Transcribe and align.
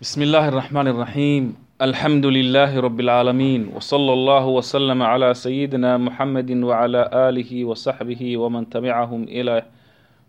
بسم 0.00 0.20
الله 0.22 0.48
الرحمن 0.48 0.88
الرحيم 0.88 1.44
الحمد 1.82 2.26
لله 2.26 2.80
رب 2.80 3.00
العالمين 3.00 3.60
وصلى 3.76 4.12
الله 4.12 4.44
وسلم 4.46 5.02
على 5.02 5.34
سيدنا 5.34 5.96
محمد 5.96 6.50
وعلى 6.68 7.02
آله 7.28 7.50
وصحبه 7.64 8.22
ومن 8.36 8.62
تبعهم 8.70 9.22
إلى 9.24 9.56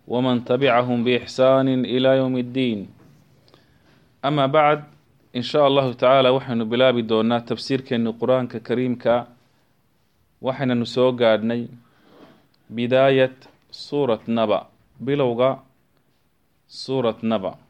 ومن 0.08 0.36
تبعهم 0.46 1.04
بإحسان 1.04 1.68
إلى 1.86 2.10
يوم 2.18 2.36
الدين 2.38 2.80
أما 4.26 4.46
بعد 4.46 4.84
إن 5.36 5.42
شاء 5.42 5.68
الله 5.68 5.94
تعالى 5.94 6.30
waxaynu 6.32 6.66
bilaabi 6.66 7.04
doonaa 7.10 7.40
tafsiirkeeni 7.44 8.14
qur-aanka 8.20 8.60
kariimka 8.60 9.28
waxaynanu 10.42 10.86
soo 10.86 11.12
gaadhnay 11.12 11.68
bidaayat 12.72 13.36
suurat 13.72 14.24
naba 14.28 14.60
bilowga 15.00 15.60
suurat 16.68 17.20
naba 17.24 17.52
suurat 17.52 17.58
naba 17.58 17.68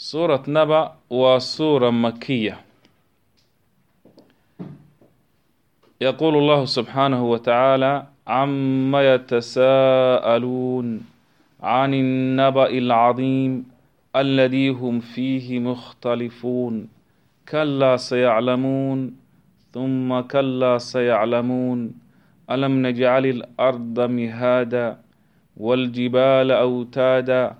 سورة 0.00 0.42
نبأ 0.48 0.92
وسورة 1.10 1.90
مكية. 1.90 2.60
يقول 6.00 6.36
الله 6.36 6.64
سبحانه 6.64 7.24
وتعالى 7.24 8.06
عما 8.26 9.14
يتساءلون 9.14 11.00
عن 11.62 11.94
النبأ 11.94 12.70
العظيم 12.70 13.66
الذي 14.16 14.68
هم 14.68 15.00
فيه 15.00 15.58
مختلفون 15.58 16.88
كلا 17.48 17.96
سيعلمون 17.96 19.16
ثم 19.72 20.20
كلا 20.20 20.78
سيعلمون 20.78 21.94
ألم 22.50 22.86
نجعل 22.86 23.26
الأرض 23.26 24.00
مهادا 24.00 24.98
والجبال 25.56 26.50
أوتادا 26.50 27.59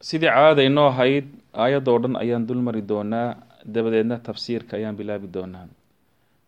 sidii 0.00 0.28
caada 0.28 0.62
inoo 0.62 0.88
ahayd 0.92 1.26
aayadoo 1.54 1.98
dhan 2.02 2.16
ayaan 2.22 2.46
dul 2.48 2.60
mari 2.66 2.82
doonaa 2.82 3.36
dabadeedna 3.74 4.18
tafsiirka 4.28 4.76
ayaan 4.76 4.96
bilaabi 4.96 5.28
doonaa. 5.36 5.66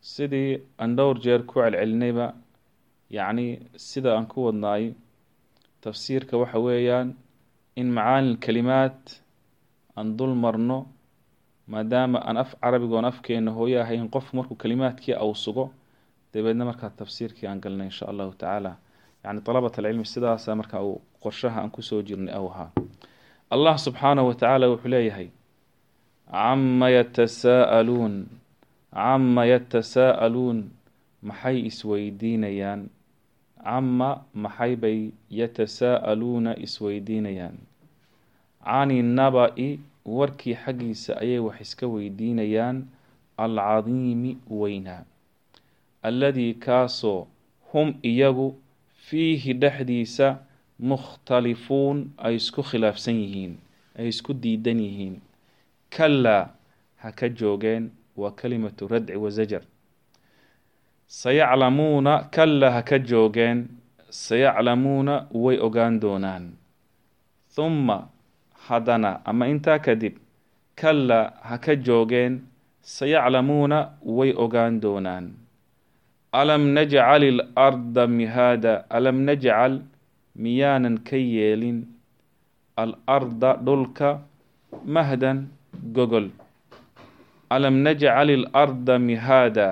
Sidii 0.00 0.60
aan 0.78 0.96
dhowr 0.96 1.16
jeer 1.24 1.42
ku 1.48 1.54
celcelinayba 1.60 2.34
yacni 3.10 3.46
sida 3.76 4.10
aan 4.16 4.26
ku 4.26 4.38
wadnaay 4.46 4.94
tafsiirka 5.80 6.36
waxa 6.38 6.58
weeyaan 6.66 7.08
in 7.76 7.88
macaani 7.96 8.36
kalimaad 8.44 8.98
aan 9.96 10.16
dul 10.18 10.34
marno 10.34 10.78
maadaama 11.72 12.18
aan 12.28 12.36
af 12.36 12.50
carabigoon 12.60 13.04
afkeena 13.04 13.50
hooyo 13.50 13.80
ahayn 13.82 14.08
qofku 14.14 14.36
markuu 14.36 14.56
kalimaadkii 14.62 15.14
au 15.14 15.34
sugo 15.34 15.64
dabeedna 16.32 16.64
markaa 16.64 16.90
tafsiirkii 16.90 17.46
aan 17.48 17.60
galnay 17.60 17.86
insha 17.86 18.06
allahu 18.10 18.32
tacaala. 18.32 18.76
Yani 19.24 19.40
dalabat 19.46 19.78
alcilmi 19.78 20.04
sidaasa 20.06 20.54
markaa 20.60 20.82
uu 20.88 21.00
qorshaha 21.22 21.60
aan 21.62 21.70
ku 21.70 21.82
soo 21.82 22.02
jirnay 22.02 22.34
aw 22.38 22.46
ahaa 22.52 22.70
allah 23.50 23.78
subxaanahu 23.78 24.28
wa 24.28 24.34
tacaala 24.34 24.68
wuxuu 24.68 24.88
leeyahay 24.88 25.28
cama 26.30 26.90
yatasaa'aluun 26.90 28.26
cama 28.94 29.42
yatasaa'aluun 29.46 30.58
maxay 31.22 31.66
isweydiinayaan? 31.66 32.88
Cama 33.64 34.24
maxay 34.34 34.76
bay 34.76 34.98
yatasaa'aluuna 35.30 36.56
isweydiinayaan? 36.66 37.56
Cani 38.64 39.02
naba'i 39.02 39.80
warkii 40.04 40.54
xaggiisa 40.54 41.16
ayay 41.20 41.38
wax 41.38 41.60
iska 41.60 41.86
weydiinayaan 41.86 42.86
alcadiimi 43.36 44.38
weynaa 44.50 45.04
alladii 46.02 46.54
kaasoo 46.54 47.26
hum 47.72 47.94
iyagu 48.02 48.54
fiihi 49.08 49.52
dhexdiisa 49.54 50.38
mukhtalifuun 50.78 52.10
ay 52.18 52.34
isku 52.36 52.62
khilaafsan 52.62 53.14
yihiin 53.14 53.58
ay 53.98 54.08
isku 54.08 54.34
diidan 54.34 54.80
yihiin. 54.80 55.20
Kalaa 55.90 56.50
ha 57.02 57.12
ka 57.12 57.28
joogeen 57.28 57.90
waa 58.16 58.30
kalimatu 58.30 58.88
radci 58.88 59.16
wazajar 59.16 59.62
sayaclamuuna 61.06 62.28
kalaa 62.30 62.70
ha 62.70 62.82
ka 62.82 62.98
joogeen 62.98 63.68
sayaclamuuna 64.10 65.26
way 65.32 65.58
ogaan 65.58 66.00
doonaan. 66.00 66.52
Thumma 67.54 68.08
haddana 68.68 69.20
ama 69.24 69.48
intaa 69.48 69.78
kadib 69.78 70.14
kalaa 70.76 71.32
ha 71.42 71.58
ka 71.58 71.74
joogeen 71.76 72.40
sayaclamuuna 72.82 73.78
way 74.04 74.32
ogaan 74.36 74.80
doonaan. 74.80 75.32
Alam 76.32 76.62
najcal 76.76 77.22
ilarda 77.24 78.06
mihaada 78.06 78.84
alam 78.90 79.24
najcal 79.24 79.80
miyaanan 80.38 80.98
ka 81.08 81.16
yeelin 81.16 81.78
al 82.76 82.94
arda 83.06 83.56
dhulka 83.66 84.22
mahdan 84.86 85.48
gogol. 85.92 86.30
Alam 87.50 87.82
najcal 87.82 88.30
ilarda 88.30 88.98
mihaada. 88.98 89.68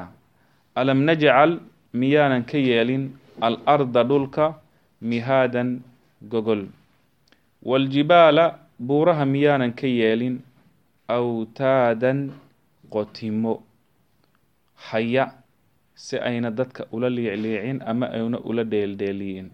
Alam 0.75 1.05
najcal 1.07 1.61
miyaanan 1.95 2.43
ka 2.45 2.59
yeelin 2.59 3.15
al 3.41 3.57
arda 3.67 4.03
dhulka 4.05 4.55
mihaadan 5.01 5.81
gogol. 6.33 6.67
Waaljibaala 7.63 8.59
buuraha 8.81 9.25
miyaanan 9.27 9.73
ka 9.73 9.87
yeelin 9.87 10.41
awtaadan 11.09 12.33
qotimo. 12.91 13.63
Haya 14.75 15.33
si 15.95 16.19
ayna 16.19 16.51
dadka 16.51 16.85
ula 16.93 17.09
liicliicin 17.11 17.81
ama 17.87 18.11
ayna 18.13 18.39
ula 18.45 18.65
dheeldheeliyin 18.65 19.49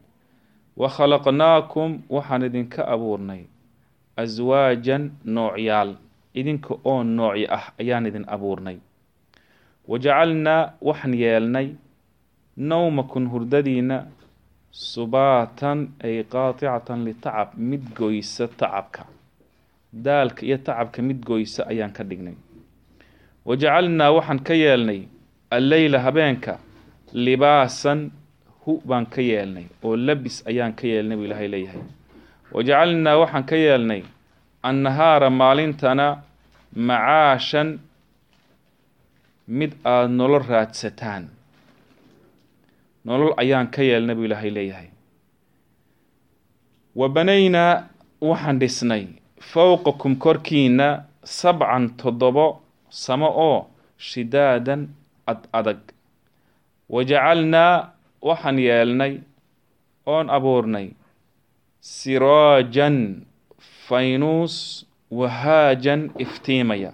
wakhalaqnaakum 0.77 1.91
waxaan 2.09 2.43
idinka 2.49 2.83
abuurnay 2.95 3.43
aswaajan 4.17 5.11
noocyaal 5.25 5.91
idinka 6.35 6.75
oo 6.85 7.03
nooci 7.05 7.45
ah 7.57 7.65
ayaan 7.81 8.07
idin 8.07 8.25
abuurnay. 8.35 8.79
Wajacalnaa 9.89 10.73
waxaan 10.89 11.15
yeelnay 11.23 11.69
nowmakum 12.57 13.25
hurdadiina 13.33 13.99
subaatan 14.71 15.79
ay 16.05 16.25
qaaticatan 16.33 17.05
litacab 17.05 17.49
mid 17.57 17.83
goysa 17.99 18.49
tacabka. 18.49 19.03
Daalka 19.93 20.43
iyo 20.47 20.57
tacabka 20.59 21.03
mid 21.03 21.21
goysa 21.25 21.67
ayaan 21.69 21.93
ka 21.93 22.05
dhignay. 22.05 22.35
Wajacalnaa 23.45 24.11
waxaan 24.17 24.41
ka 24.47 24.55
yeelnay 24.55 25.01
alleyla 25.51 25.99
habeenka 26.01 26.59
libaasan 27.13 28.11
hu 28.65 28.73
baan 28.89 29.07
ka 29.07 29.21
yeelnay 29.23 29.67
oo 29.85 29.97
labis 29.97 30.37
ayaan 30.51 30.73
ka 30.79 30.87
yeelnay 30.87 31.17
buu 31.17 31.25
ilaahay 31.29 31.49
leeyahay. 31.55 31.83
Wajacalnaa 32.55 33.17
waxaan 33.23 33.45
ka 33.51 33.57
yeelnay 33.57 34.03
annahaara 34.63 35.31
maalintana 35.31 36.07
macaashan 36.89 37.79
mid 39.49 39.73
aada 39.85 40.09
nolol 40.09 40.45
raadsataan. 40.51 41.25
Nolol 43.05 43.33
ayaan 43.43 43.67
ka 43.75 43.83
yeelnay 43.83 44.15
buu 44.17 44.25
ilaahay 44.29 44.51
leeyahay. 44.51 44.89
Wa 46.95 47.09
banaynaa 47.09 47.89
waxaan 48.21 48.59
dhisnay 48.61 49.05
fowqakum 49.53 50.17
korkiina 50.25 51.05
sabcan 51.25 51.85
toddobo 52.01 52.47
samo 52.91 53.27
oo 53.49 53.59
shidaadan 53.99 54.83
ad 55.27 55.41
adag 55.53 55.81
wajacalnaa 56.95 57.92
waxaan 58.23 58.59
yeelnay 58.59 59.21
oon 60.07 60.31
abuurnay. 60.31 60.89
Siraajan 61.81 63.27
faynuus 63.89 64.87
wahaajan 65.11 66.11
iftiimaya. 66.19 66.93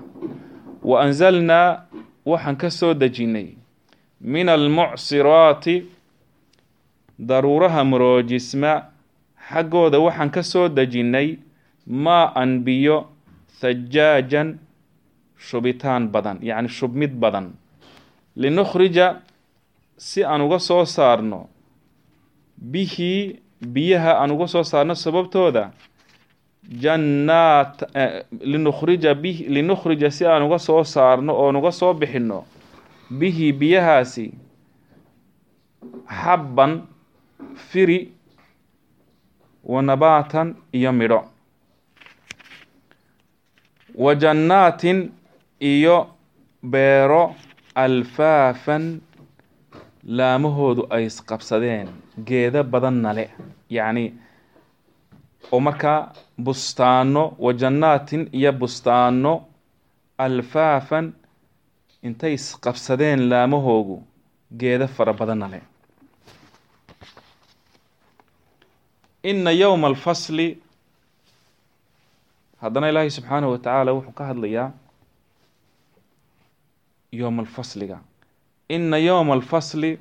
Wa 0.83 1.03
anzalnaa 1.05 1.85
waxaan 2.25 2.57
ka 2.57 2.71
soo 2.71 2.95
dejinnay 2.95 3.49
min 4.21 4.49
almucsiraati 4.49 5.77
daruuraha 7.19 7.85
maroojisma 7.85 8.73
xaggooda 9.49 9.99
waxaan 10.01 10.31
ka 10.31 10.43
soo 10.43 10.69
dejinnay 10.69 11.37
maa 11.87 12.33
an 12.35 12.61
biyo 12.65 13.07
thajaajan 13.61 14.59
shubitaan 15.37 16.09
badan 16.09 16.39
yacni 16.43 16.69
shubmid 16.69 17.13
badan. 17.21 17.53
Linukhrija 18.37 19.21
si 19.99 20.25
aan 20.25 20.41
uga 20.47 20.59
soo 20.59 20.85
saarno 20.85 21.49
bihi 22.57 23.39
biyaha 23.75 24.13
aan 24.23 24.31
uga 24.31 24.47
soo 24.47 24.63
saarno 24.65 24.95
sababtooda 24.95 25.71
jannaat 26.83 27.83
linukhrija 28.41 29.15
bih 29.15 29.37
linukhrija 29.49 30.11
si 30.11 30.27
aan 30.27 30.43
uga 30.47 30.59
soo 30.59 30.85
saarno 30.85 31.33
oon 31.43 31.57
uga 31.57 31.73
soo 31.73 31.95
bixinno 31.95 32.45
bihi 33.11 33.53
biyahaasi 33.53 34.27
xabban 36.23 36.73
firi 37.71 38.13
wa 39.65 39.83
nabaatan 39.83 40.55
iyo 40.73 40.93
midho. 40.93 41.21
Wa 43.95 44.15
jannaatin 44.15 45.11
iyo 45.61 46.07
beero 46.63 47.35
alfaafan 47.75 49.01
laamahoodu 50.17 50.83
ay 50.95 51.05
isqabsadeen 51.11 51.89
geedo 52.29 52.61
badanna 52.73 53.13
le 53.19 53.25
yacni 53.77 54.05
oo 55.53 55.61
markaa 55.61 56.13
bustaano 56.45 57.23
wa 57.45 57.53
jannaatin 57.61 58.23
iyo 58.39 58.53
bustaano 58.61 59.33
alfaafan 60.27 61.07
intay 62.03 62.33
isqabsadeen 62.39 63.21
laamahoogu 63.31 63.97
geedo 64.61 64.87
fara 64.97 65.13
badanna 65.13 65.49
le 65.53 65.61
ina 69.31 69.51
yowma 69.63 69.87
alfasli 69.93 70.49
haddana 72.63 72.89
ilaahay 72.91 73.11
subxaanahu 73.11 73.53
wa 73.53 73.59
tacaala 73.59 73.93
wuxuu 73.93 74.13
ka 74.19 74.25
hadlayaa 74.31 74.71
yowma 77.13 77.43
alfasliga 77.43 77.99
ina 78.69 78.97
yowma 78.99 79.35
alfasli 79.35 79.99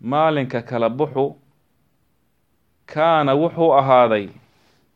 maalinka 0.00 0.62
kala 0.62 0.88
buxu 0.90 1.36
kaana 2.92 3.32
wuxuu 3.34 3.72
ahaaday 3.80 4.26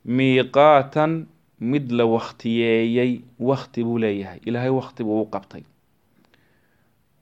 miiqaatan 0.05 1.26
mid 1.61 1.90
la 1.90 2.05
wakhtiyeeyey 2.06 3.20
wakhti 3.40 3.85
buu 3.85 3.99
leeyahay. 3.99 4.38
Ilaahay 4.46 4.70
wakhti 4.70 5.05
buu 5.05 5.20
u 5.23 5.26
qabtay. 5.26 5.62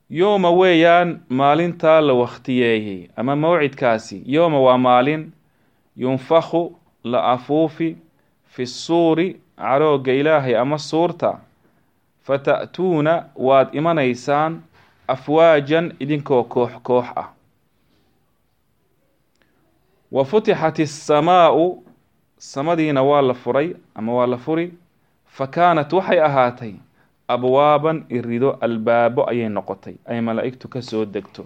Yooma 0.09 0.51
weeyaan 0.51 1.19
maalintaa 1.29 2.01
la 2.01 2.13
wakhtiyeeyey. 2.13 3.09
Ama 3.15 3.35
mawcidkaasi 3.35 4.23
yooma 4.25 4.59
waa 4.59 4.77
maalin 4.77 5.31
yunfakhu 5.97 6.79
la 7.03 7.23
afuufi 7.31 7.97
fi 8.45 8.65
suuri 8.67 9.39
carooga 9.57 10.13
ilaahay 10.13 10.55
ama 10.57 10.77
suurta 10.77 11.39
fata'tuuna 12.23 13.23
waad 13.35 13.73
imanaysaan 13.73 14.61
afwaajan 15.07 15.93
idinkoo 15.99 16.43
koox 16.43 16.71
koox 16.83 17.05
ah 17.15 17.29
wa 20.11 20.25
futixat 20.25 20.79
isamaau 20.79 21.83
samadiina 22.37 23.03
waa 23.03 23.21
la 23.21 23.33
furay 23.33 23.75
ama 23.95 24.13
waa 24.13 24.27
la 24.27 24.37
furi 24.37 24.73
fa 25.25 25.47
kaanat 25.47 25.93
waxay 25.93 26.19
ahaatay 26.21 26.73
abwaaban 27.27 28.05
irido 28.09 28.51
albaabo 28.61 29.29
ayay 29.29 29.49
noqotay 29.49 29.95
ay 30.05 30.21
malaa'igtu 30.21 30.67
ka 30.67 30.81
soo 30.81 31.05
degto 31.05 31.45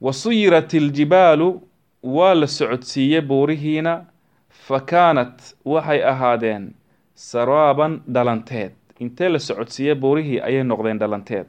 wa 0.00 0.12
suyirat 0.12 0.74
iljibaalu 0.74 1.62
waa 2.02 2.34
la 2.34 2.46
socodsiiyey 2.46 3.20
buurihiina 3.20 4.04
fa 4.48 4.80
kaanat 4.80 5.54
waxay 5.64 6.04
ahaadeen 6.04 6.72
saraaban 7.14 8.00
dhalanteed 8.08 8.72
intee 8.98 9.28
la 9.28 9.38
socodsiiyey 9.38 9.94
buurihii 9.94 10.40
ayay 10.40 10.62
noqdeen 10.64 10.98
dhalanteed 10.98 11.46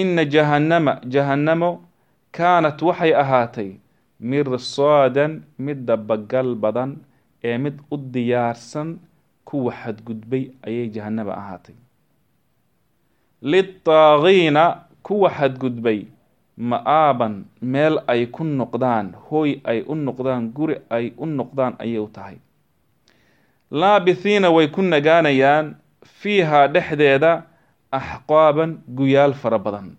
inna 0.00 0.24
jahannama 0.34 0.92
jahannamo 1.14 1.70
kaanat 2.36 2.78
waxay 2.88 3.12
ahaatay 3.22 3.70
mirsaadan 4.30 5.32
mid 5.58 5.78
dabagal 5.88 6.54
badan 6.62 6.90
ee 7.48 7.58
mid 7.64 7.76
u 7.90 7.96
diyaarsan 8.14 8.98
kuwa 9.48 9.72
xadgudbay 9.82 10.44
ayay 10.66 10.88
jahannaba 10.94 11.32
ahaatay. 11.40 11.74
Litaagiina 13.42 14.64
kuwa 15.02 15.30
xadgudbay 15.30 16.00
ma-aaban 16.56 17.44
meel 17.62 18.00
ay 18.06 18.26
ku 18.26 18.44
noqdaan 18.44 19.12
hooy 19.28 19.60
ay 19.64 19.82
u 19.86 19.94
noqdaan 19.94 20.50
guri 20.56 20.76
ay 20.90 21.12
u 21.18 21.26
noqdaan 21.26 21.74
ayay 21.78 21.98
u 21.98 22.08
tahay. 22.08 22.36
Laabithiina 23.70 24.50
way 24.50 24.66
ku 24.68 24.82
nagaanayaan 24.82 25.74
fiihaa 26.20 26.66
dhexdeeda 26.68 27.32
axqaaban 27.98 28.70
guyaal 28.96 29.34
fara 29.34 29.58
badan. 29.58 29.96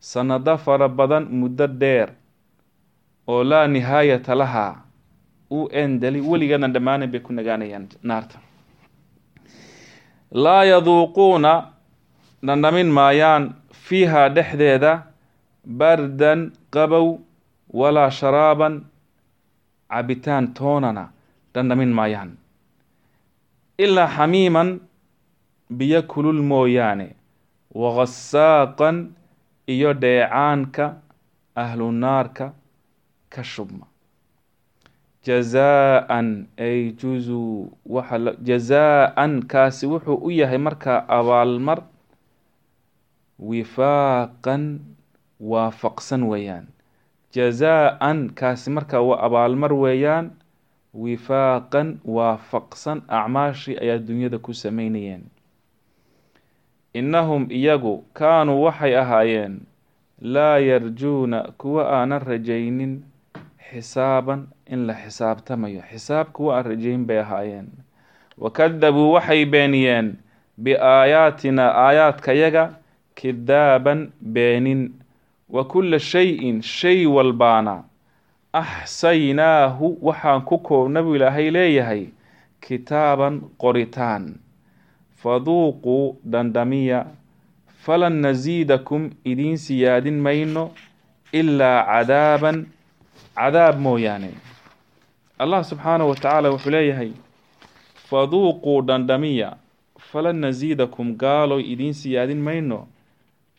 Sanado 0.00 0.56
fara 0.58 0.88
badan 0.88 1.24
muddo 1.30 1.66
dheer 1.66 2.08
oo 3.26 3.44
laa 3.44 3.66
nihaayata 3.66 4.34
lahaa 4.34 4.72
u 5.50 5.68
endeli 5.82 6.20
weligeedna 6.20 6.68
dhammaanan 6.74 7.10
bay 7.12 7.20
ku 7.20 7.32
nagaanayaan 7.32 7.86
naarta. 8.02 8.38
Laa 10.32 10.64
yaduuquuna 10.64 11.52
dhandhamin 12.46 12.90
maayaan 12.98 13.44
fiihaa 13.72 14.28
dhexdeeda 14.36 14.92
bardan 15.66 16.52
qabow 16.74 17.18
walaa 17.80 18.10
sharaaban 18.10 18.74
cabitaan 19.90 20.54
toonana 20.54 21.04
dhandhamin 21.54 21.92
maayaan. 21.98 22.30
Ilaa 23.78 24.08
xamiiman 24.16 24.80
biyo 25.70 26.02
kulul 26.02 26.42
mooyaane 26.42 27.14
wagasaaqan 27.74 29.12
iyo 29.66 29.94
dheecaanka 29.94 30.96
ahlu 31.54 31.92
naarka 31.92 32.52
ka 33.30 33.42
shubma. 33.44 33.86
Jazaa-an 35.24 36.48
ay 36.58 36.92
juzuu 36.98 37.70
waxa 37.86 38.18
jazaa-an 38.42 39.42
kaasi 39.46 39.86
wuxuu 39.86 40.16
u 40.26 40.30
yahay 40.30 40.58
markaa 40.58 41.04
abaalmar 41.08 41.82
wifaaqan 43.38 44.80
waafaqsan 45.40 46.22
weeyaan. 46.24 46.66
Jazaa-an 47.32 48.30
kaasi 48.34 48.70
markaa 48.70 49.00
waa 49.00 49.20
abaalmar 49.26 49.72
weeyaan 49.72 50.30
wifaaqan 50.94 52.00
waafaqsan 52.04 53.02
acmaashii 53.08 53.76
ay 53.78 53.90
adduunyada 53.94 54.38
ku 54.38 54.54
sameynayeen 54.54 55.22
innahum 57.00 57.46
iyagu 57.58 57.94
kaanuu 58.18 58.62
waxay 58.64 58.94
ahaayeen 59.02 59.60
laa 60.34 60.58
yarjuuna 60.58 61.42
kuwa 61.58 61.82
aanan 61.96 62.22
rajaynin 62.30 62.92
xisaaban 63.70 64.46
in 64.66 64.86
la 64.86 64.94
xisaabtamayo. 64.94 65.82
Xisaab 65.90 66.26
kuwa 66.32 66.56
aan 66.58 66.64
rajayn 66.66 67.04
bay 67.06 67.18
ahaayeen. 67.20 67.68
Wakadabuu 68.38 69.12
waxay 69.12 69.44
beeniyeen 69.44 70.14
biaayaatina 70.62 71.64
aayaadkayaga 71.86 72.64
kidaaban 73.14 74.10
beenin. 74.20 74.92
Wa 75.50 75.64
kulla 75.64 75.98
shay-in 75.98 76.62
shay 76.62 77.06
walbaana 77.06 77.82
axsaynaahu 78.52 79.98
waxaan 80.02 80.42
ku 80.42 80.58
koobna 80.58 81.02
buu 81.02 81.14
ilaahay 81.16 81.50
leeyahay 81.50 82.06
kitaaban 82.60 83.40
qoritaan 83.58 84.34
faduuquu 85.22 85.96
dhandhamiya 86.32 87.00
falan 87.84 88.12
nasiidakum 88.24 89.10
idiin 89.24 89.56
siyaadin 89.58 90.18
mayno 90.26 90.64
ilaa 91.32 91.78
cadaaban 91.90 92.58
cadaab 93.38 93.76
mooyaane 93.86 94.30
allah 95.42 95.60
subxaanahu 95.70 96.08
wa 96.10 96.16
tacaala 96.16 96.48
wuxuu 96.54 96.70
leeyahay 96.74 97.10
faduuquu 98.10 98.74
dhandhamiya 98.88 99.48
falan 100.10 100.36
nasiidakum 100.44 101.14
gaaloy 101.22 101.62
idiin 101.72 101.94
siyaadin 102.02 102.40
mayno 102.48 102.78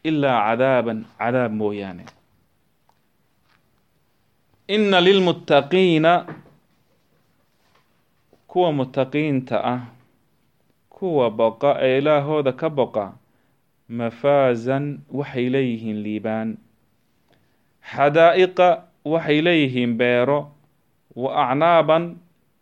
ilaa 0.10 0.38
cadaaban 0.50 1.00
cadaab 1.20 1.54
mooyaane 1.62 2.06
inna 4.76 5.00
lilmuttaqiina 5.02 6.14
kuwa 8.48 8.72
muttaqiinta 8.78 9.58
ah 9.74 9.82
kuwa 11.02 11.30
boqa 11.34 11.78
ee 11.82 11.98
ilaahooda 11.98 12.52
ka 12.54 12.70
boqa 12.70 13.06
mafaasan 13.90 15.02
waxay 15.10 15.50
leeyihiin 15.50 15.98
liibaan. 16.06 16.50
Xadaa'iqa 17.92 18.70
waxay 19.06 19.42
leeyihiin 19.42 19.98
beero 19.98 20.40
wa 21.16 21.30
acnaaban 21.50 22.04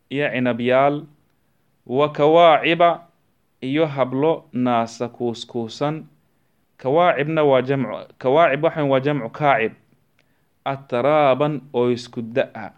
iyo 0.09 0.27
cinabyaal 0.31 0.95
wa 1.85 2.07
kawaaciba 2.15 2.89
iyo 3.61 3.85
hablo 3.85 4.47
naasa 4.53 5.09
kuuskuusan. 5.09 6.05
Kawaacibna 6.79 7.43
waa 7.43 7.61
jamcu 7.61 8.07
kawaacib 8.17 8.63
waxan 8.63 8.87
waa 8.91 8.99
jamcu 9.03 9.29
kaacib 9.29 9.73
ataraaban 10.65 11.61
oo 11.73 11.91
isku 11.91 12.21
da'a. 12.21 12.71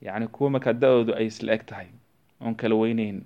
Yacni 0.00 0.26
kuwa 0.32 0.50
markaa 0.50 0.72
da'oodu 0.72 1.12
ay 1.14 1.26
isla 1.28 1.52
eg 1.54 1.62
tahay 1.68 1.88
oon 2.40 2.54
kala 2.56 2.74
weyneyn 2.74 3.22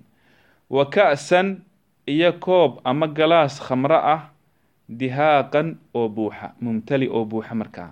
wa 0.69 0.85
ka-san 0.89 1.63
iyo 2.05 2.33
koob 2.39 2.79
ama 2.83 3.07
galaas 3.07 3.59
khamro 3.61 3.95
ah 4.15 4.21
dihaaqan 4.89 5.77
oo 5.93 6.07
buuxa 6.09 6.53
mumtali 6.61 7.07
oo 7.09 7.25
buuxa 7.25 7.55
markaa 7.55 7.91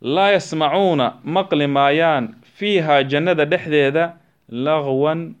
laa 0.00 0.30
yasmacuuna 0.36 1.06
maqli 1.24 1.66
maayaan 1.66 2.34
fiihaa 2.56 3.02
jannada 3.02 3.44
dhexdeeda 3.44 4.04
lagwan 4.48 5.34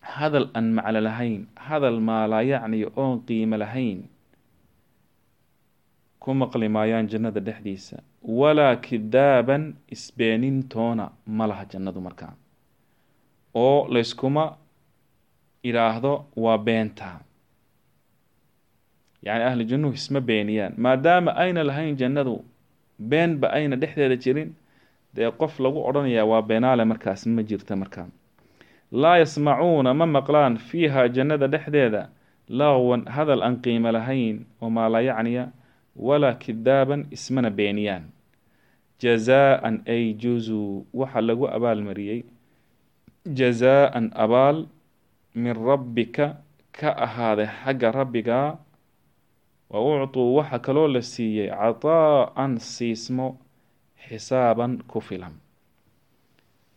hadal 0.00 0.46
aan 0.54 0.68
maclo 0.76 1.00
lahayn 1.00 1.46
hadal 1.66 1.98
maalaa 2.00 2.42
yacni 2.42 2.84
oon 2.96 3.20
qiimo 3.26 3.56
lahayn. 3.56 4.00
Ku 6.20 6.34
maqli 6.34 6.68
maayaan 6.68 7.06
jannada 7.08 7.40
dhexdiisa. 7.40 7.96
Walaa 8.22 8.76
kidaaban 8.76 9.74
isbeenintoona 9.88 11.10
ma 11.26 11.46
laha 11.46 11.64
jannadu 11.72 12.00
markaa 12.00 12.34
oo 13.54 13.88
layskuma 13.88 14.56
idhaahdo 15.68 16.12
waa 16.36 16.58
beentaa 16.58 17.20
yacni 19.22 19.44
ahlu 19.44 19.64
jannuhu 19.64 19.94
isma 19.94 20.20
beeniyaan. 20.20 20.72
Maadaama 20.76 21.36
ayna 21.36 21.62
lahayn 21.64 21.96
jannadu 21.96 22.44
beenba 22.98 23.52
ayna 23.52 23.76
dhexdeeda 23.76 24.16
jirin 24.16 24.50
dee 25.14 25.30
qof 25.40 25.60
lagu 25.60 25.78
odhanayaa 25.88 26.24
waa 26.24 26.42
beenaale 26.42 26.84
markaas 26.84 27.26
ma 27.26 27.42
jirta 27.42 27.76
markaa. 27.76 28.08
Laa 28.92 29.18
yasmacuuna 29.22 29.94
ma 29.94 30.06
maqlaan 30.06 30.56
fiiha 30.56 31.08
jannada 31.08 31.46
dhexdeeda 31.48 32.08
laqwan 32.48 33.04
hadal 33.06 33.42
aan 33.42 33.56
qiimo 33.64 33.92
lahayn 33.92 34.36
oo 34.62 34.70
maalaa 34.70 35.00
yacniya 35.08 35.44
walaa 35.96 36.34
kidaaban 36.34 37.06
ismana 37.10 37.50
beeniyaan. 37.50 38.04
Jazaa-an 39.00 39.80
ay 39.86 40.12
juzuu 40.22 40.86
waxaa 40.94 41.20
lagu 41.28 41.44
abaalmariyey 41.48 42.20
jazaa-an 43.38 44.10
abaal 44.24 44.66
min 45.34 45.54
rabbika 45.54 46.36
ka 46.72 46.90
ahaaday 47.06 47.46
xagga 47.62 47.90
rabbigaa 47.92 48.58
wa 49.70 49.78
uctuu 50.02 50.34
waxa 50.36 50.58
kaloo 50.58 50.88
la 50.88 51.02
siiyey 51.02 51.48
cataa-an 51.50 52.58
siismo 52.58 53.38
xisaaban 54.08 54.82
ku 54.90 55.00
filan. 55.00 55.34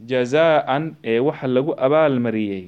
Jazaa-an 0.09 0.95
ee 1.03 1.19
waxa 1.19 1.47
lagu 1.47 1.73
abaalmariyey 1.85 2.65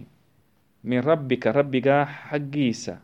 min 0.83 1.01
rabbika 1.01 1.51
rabbigaa 1.51 2.05
xaggiisa 2.29 2.95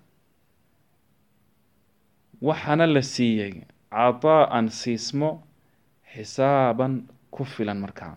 waxaana 2.41 2.85
la 2.87 3.01
siiyey 3.01 3.53
cataa-an 3.91 4.69
siismo 4.69 5.29
xisaaban 6.13 6.93
ku 7.31 7.43
filan 7.45 7.77
markaa 7.83 8.15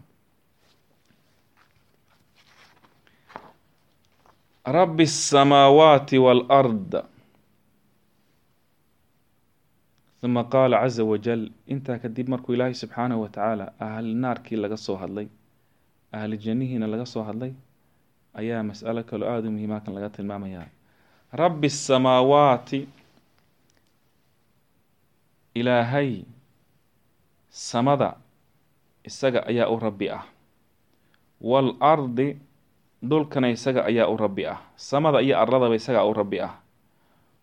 rabbi 4.77 5.03
الsamaawaati 5.11 6.17
wاlأrd 6.25 6.91
uma 10.23 10.43
qaala 10.53 10.77
caza 10.83 11.03
wajal 11.11 11.43
intaa 11.73 11.97
kadib 12.03 12.27
markuu 12.33 12.53
ilaahay 12.55 12.73
subxaanahu 12.81 13.21
wa 13.23 13.29
tacaala 13.35 13.65
ahli 13.79 14.13
naarkii 14.23 14.55
laga 14.63 14.77
soo 14.85 14.95
hadlay 15.01 15.27
ahli 16.17 16.35
jannihiina 16.43 16.87
laga 16.93 17.05
soo 17.13 17.23
hadlay 17.27 17.51
ayaa 18.39 18.63
mas'alo 18.69 19.01
kaloo 19.09 19.29
aada 19.33 19.47
u 19.47 19.51
muhiimakan 19.55 19.93
laga 19.95 20.09
tilmaamayaa 20.15 20.67
rabbi 21.41 21.67
الsamaawaati 21.73 22.79
ilaahay 25.59 26.11
samada 27.49 28.09
isaga 29.09 29.39
ayaa 29.51 29.67
u 29.73 29.77
rabbi 29.85 30.07
ah 30.17 30.25
waalardi 31.49 32.27
dhulkana 33.08 33.48
isaga 33.50 33.84
ayaa 33.84 34.08
u 34.08 34.16
rabbi 34.16 34.46
ah. 34.46 34.58
Samada 34.76 35.20
iyo 35.22 35.38
arladaba 35.38 35.74
isagaa 35.76 36.04
u 36.04 36.12
rabbi 36.12 36.40
ah. 36.40 36.52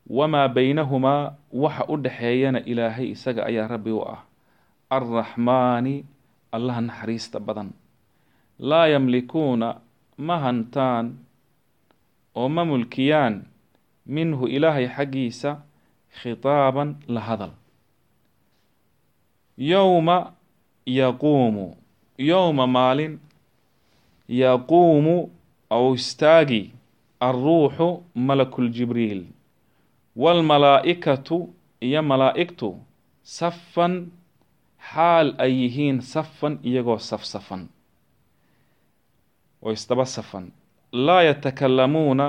Wamaa 0.09 0.47
beynahumaa 0.47 1.33
waxa 1.53 1.83
u 1.87 1.95
dhexeeyana 1.97 2.59
ilaahay 2.65 3.07
isaga 3.15 3.45
ayaa 3.45 3.67
rabbi 3.67 3.91
u 3.91 4.01
ah. 4.01 4.19
Arraxmaani 4.89 6.05
allaha 6.51 6.81
naxariista 6.81 7.39
badan. 7.39 7.69
Laa 8.59 8.87
yamlikuuna 8.87 9.69
ma 10.17 10.35
hantaan 10.39 11.15
oo 12.35 12.49
ma 12.49 12.65
mulkiyaan 12.65 13.45
minhu 14.05 14.47
ilaahay 14.47 14.87
xaggiisa 14.95 15.51
khitaaban 16.21 16.89
la 17.07 17.21
hadal. 17.21 17.53
Yowma 19.57 20.33
yaquumu 20.85 21.77
yowma 22.17 22.67
maalin 22.67 23.19
yaquumu 24.29 25.29
aw 25.75 25.85
istaagi 25.99 26.61
alruuxu 27.27 27.87
malakuljibriil 28.27 29.23
waalmalaa'ikatu 30.23 31.37
iyo 31.87 32.01
malaa'igtu 32.11 32.69
safan 33.37 33.93
xaal 34.91 35.27
ay 35.43 35.51
yihiin 35.61 35.99
safan 36.13 36.53
iyagoo 36.69 36.97
safsafan 37.09 37.63
oo 39.63 39.71
isdaba 39.77 40.05
safan 40.15 40.45
laa 41.05 41.23
yatakalamuuna 41.29 42.27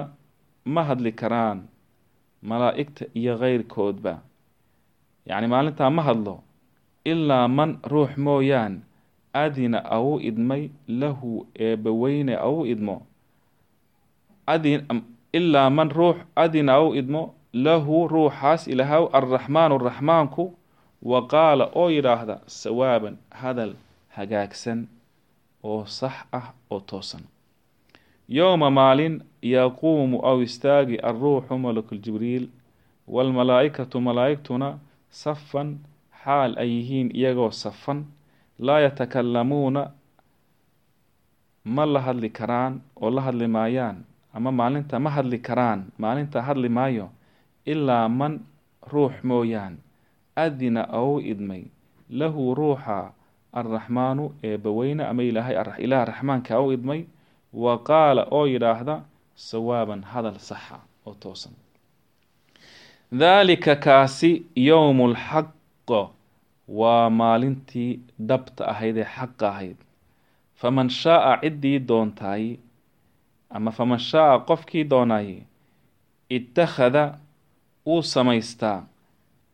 ma 0.74 0.82
hadli 0.88 1.12
karaan 1.20 1.58
malaa'igta 2.50 3.04
iyo 3.20 3.34
keyrkoodba 3.42 4.14
yacni 5.28 5.46
maalintaa 5.52 5.90
ma 5.96 6.02
hadlo 6.08 6.34
ilaa 7.12 7.48
man 7.48 7.70
ruux 7.92 8.12
mooyaan 8.26 8.74
adina 9.42 9.78
au 9.96 10.20
idmay 10.28 10.62
lahu 11.00 11.46
eebbaweyne 11.66 12.34
au 12.36 12.66
idmo 12.72 12.96
ilaa 15.32 15.70
man 15.70 15.90
ruux 15.90 16.16
adina 16.36 16.72
au 16.74 16.94
idmo 16.94 17.34
lahu 17.52 18.08
ruuxaas 18.08 18.66
ilahaw 18.68 19.08
arraxmaanu 19.12 19.78
raxmaanku 19.78 20.44
wa 21.02 21.26
qaala 21.28 21.70
oo 21.74 21.90
yidhaahda 21.90 22.40
sawaaban 22.46 23.16
hadal 23.30 23.74
hagaagsan 24.16 24.86
oo 25.64 25.84
sax 25.86 26.12
ah 26.32 26.52
oo 26.70 26.80
toosan. 26.80 27.22
Yowma 28.28 28.70
maalin 28.70 29.22
yaquumu 29.42 30.20
aw 30.30 30.38
istaagi 30.42 30.96
alruuxu 30.96 31.58
malakuljibriil 31.58 32.48
waalmalaa'ikatu 33.08 34.00
malaa'igtuna 34.00 34.78
safan 35.10 35.78
xaal 36.24 36.54
ay 36.62 36.68
yihiin 36.76 37.08
iyagoo 37.16 37.50
safan 37.50 38.04
laa 38.58 38.80
yatakalamuuna 38.80 39.90
ma 41.64 41.84
la 41.86 42.00
hadli 42.00 42.30
karaan 42.30 42.80
oo 43.02 43.10
la 43.10 43.20
hadli 43.26 43.46
maayaan 43.46 44.04
ama 44.34 44.50
maalinta 44.52 44.98
ma 45.04 45.10
hadli 45.10 45.38
karaan 45.38 45.80
maalinta 45.98 46.42
hadli 46.42 46.68
maayo 46.68 47.06
ilaa 47.66 48.08
man 48.08 48.40
ruux 48.92 49.12
mooyaan. 49.22 49.76
Adina 50.36 50.82
ou 50.92 51.20
idmay 51.20 51.62
lahu 52.10 52.54
ruuxa 52.54 53.12
arraxmaanu 53.52 54.24
eebbaweyne 54.42 55.04
ama 55.10 55.22
ilaahay 55.22 55.56
ilaah 55.84 56.04
raxmaanka 56.08 56.60
u 56.60 56.72
idmay 56.72 57.04
wa 57.52 57.78
qaala 57.88 58.22
oo 58.30 58.46
yidhaahda 58.46 58.96
sawaaban 59.36 60.02
hadal 60.12 60.38
saxa 60.38 60.78
oo 61.06 61.14
toosan. 61.22 61.52
Daalika 63.12 63.76
kaasi 63.76 64.30
yowmu 64.56 65.08
lxaq 65.14 65.48
waa 66.68 67.10
maalintii 67.10 68.00
dhabta 68.28 68.62
ahayd 68.72 68.96
ee 68.96 69.04
xaqa 69.16 69.48
ahayd. 69.48 69.76
Faman 70.60 70.88
shaaa 70.88 71.36
ciddii 71.42 71.78
doontaay 71.88 72.56
ama 73.54 73.70
faman 73.76 73.98
shaaa 73.98 74.38
qofkii 74.48 74.84
doonaay 74.84 75.42
ittakhada 76.36 77.18
uu 77.86 78.02
samaystaa 78.02 78.84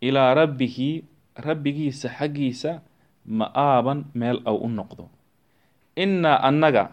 ilaa 0.01 0.35
rabbihi 0.35 1.05
rabbigiisa 1.47 2.09
xaggiisa 2.19 2.73
ma-aaban 3.39 4.05
meel 4.15 4.39
aw 4.45 4.57
u 4.57 4.69
noqdo. 4.69 5.05
Innaa 5.97 6.39
annaga 6.49 6.85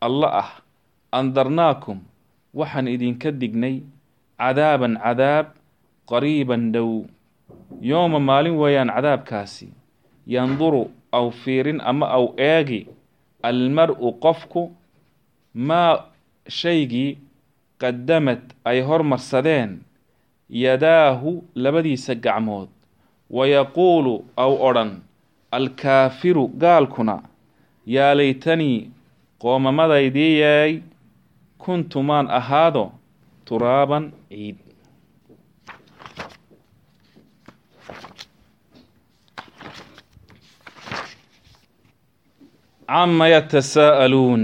alla 0.00 0.28
ah 0.42 0.50
andarnaakum 1.12 1.98
waxaan 2.54 2.88
idinka 2.88 3.30
dignay 3.40 3.76
cadaaban 4.38 4.94
cadaab 5.04 5.46
qariiban 6.10 6.72
dhow. 6.74 6.90
Yooma 7.80 8.20
maalin 8.20 8.56
weeyaan 8.60 8.90
cadaabkaasi 8.96 9.68
yanduru 10.26 10.90
aw 11.12 11.30
fiirin 11.30 11.80
ama 11.80 12.06
aw 12.16 12.24
eegi 12.36 12.86
almar-u 13.42 14.12
qofku 14.24 14.62
maa 15.54 16.04
shaygii 16.48 17.18
qadamad 17.82 18.40
ay 18.64 18.80
hormarsadeen 18.88 19.70
yadaahu 20.64 21.44
labadiisa 21.54 22.14
gacmood 22.14 22.68
wayaquulu 23.36 24.14
aw 24.36 24.52
odhan 24.68 24.92
alkaafiru 25.50 26.44
gaalkuna 26.62 27.16
yaa 27.86 28.14
laytanii 28.14 28.90
qoomamadaydii 29.42 30.32
yeey 30.40 30.72
kuntumaan 31.58 32.30
ahaado 32.30 32.84
turaaban 33.44 34.12
ciid. 34.28 34.56
Cama 42.88 43.28
yatasaa'aluun 43.28 44.42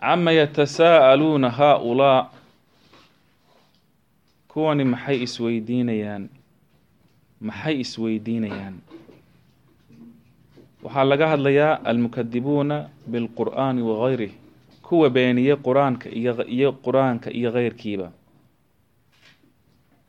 cama 0.00 0.32
yatasaa'aluuna 0.32 1.50
haa-ulaa 1.50 2.30
kuwani 4.48 4.84
maxay 4.84 5.22
isweydiinayaan? 5.22 6.28
Maxay 7.40 7.80
isweydiinayaan? 7.80 8.76
Waxaa 10.82 11.04
laga 11.04 11.26
hadlayaa 11.28 11.80
almukadibuuna 11.84 12.88
bilqur'aani 13.10 13.82
wagayrih 13.82 14.32
kuwa 14.82 15.10
beeniye 15.10 15.56
qur'aanka 15.56 16.08
iyo 16.08 16.72
qur'aanka 16.84 17.30
iyo 17.30 17.52
keyrkiiba 17.52 18.08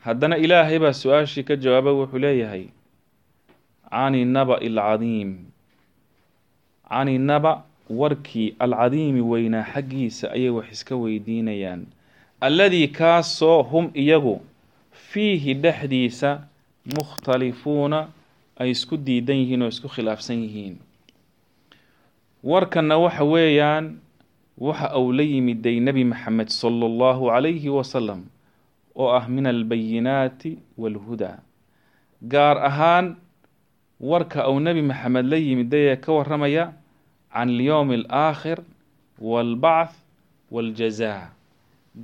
haddana 0.05 0.38
ilaahay 0.38 0.79
baa 0.79 0.93
su'aashii 0.93 1.43
ka 1.43 1.55
jawaaba 1.55 1.91
wuxuu 1.93 2.17
leeyahay 2.24 2.65
cani 3.91 4.25
naba'i 4.25 4.67
alcadiim 4.71 5.31
cani 6.89 7.17
naba 7.19 7.63
warkii 8.00 8.55
alcadiimi 8.60 9.21
weynaa 9.31 9.63
xaggiisa 9.74 10.31
ayay 10.36 10.50
wax 10.50 10.67
iska 10.71 10.95
weydiinayaan. 10.95 11.81
Alladii 12.41 12.88
kaasoo 12.88 13.63
hum 13.63 13.91
iyagu 13.93 14.41
fiihi 14.91 15.53
dhexdiisa 15.63 16.29
mukhtalifuuna 16.98 18.00
ay 18.62 18.69
isku 18.71 18.98
diidan 18.98 19.36
yihiin 19.41 19.62
oo 19.62 19.67
isku 19.74 19.88
khilaafsan 19.89 20.39
yihiin. 20.43 20.75
Warkanna 22.43 22.98
waxa 22.98 23.24
weeyaan 23.24 23.86
waxa 24.57 24.98
uu 25.00 25.12
la 25.12 25.24
yimiday 25.24 25.79
nebi 25.79 26.03
maxamed 26.03 26.48
sala 26.50 26.86
allahu 26.86 27.24
calayhi 27.29 27.69
wasalam 27.69 28.21
oo 28.95 29.10
ah 29.17 29.27
min 29.29 29.45
albayinaati 29.45 30.51
waalhudaa 30.77 31.38
gaar 32.33 32.57
ahaan 32.69 33.15
warka 34.00 34.50
uu 34.50 34.60
nebi 34.60 34.81
maxamed 34.81 35.25
la 35.31 35.38
yimiday 35.38 35.86
ee 35.93 35.95
ka 35.95 36.12
waramaya 36.13 36.74
can 37.34 37.50
alyowmi 37.50 37.96
alaakhir 37.96 38.60
waalbacth 39.22 39.96
waaljazaa 40.52 41.30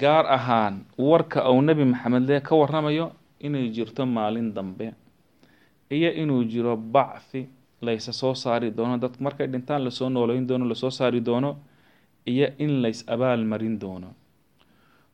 gaar 0.02 0.26
ahaan 0.38 0.76
warka 0.98 1.50
uu 1.52 1.62
nebi 1.62 1.86
maxamed 1.86 2.24
le 2.30 2.40
ka 2.42 2.56
waramayo 2.56 3.12
inay 3.40 3.70
jirto 3.76 4.06
maalin 4.06 4.54
dambe 4.54 4.94
iyo 5.90 6.10
inuu 6.14 6.44
jiro 6.44 6.76
bacthi 6.78 7.48
laysa 7.82 8.14
soo 8.14 8.34
saari 8.34 8.72
doono 8.72 8.98
dadku 8.98 9.24
markay 9.24 9.48
dhintaan 9.48 9.84
la 9.84 9.92
soo 9.92 10.10
nooleyn 10.10 10.48
doono 10.48 10.66
la 10.66 10.76
soo 10.76 10.90
saari 10.90 11.20
doono 11.22 11.58
iyo 12.26 12.48
in 12.58 12.82
lays 12.82 13.04
abaal 13.08 13.44
marin 13.46 13.80
doono 13.80 14.08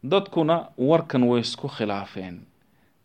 dadkuna 0.04 0.56
warkan 0.78 1.24
way 1.24 1.42
isku 1.42 1.68
khilaafeen 1.68 2.36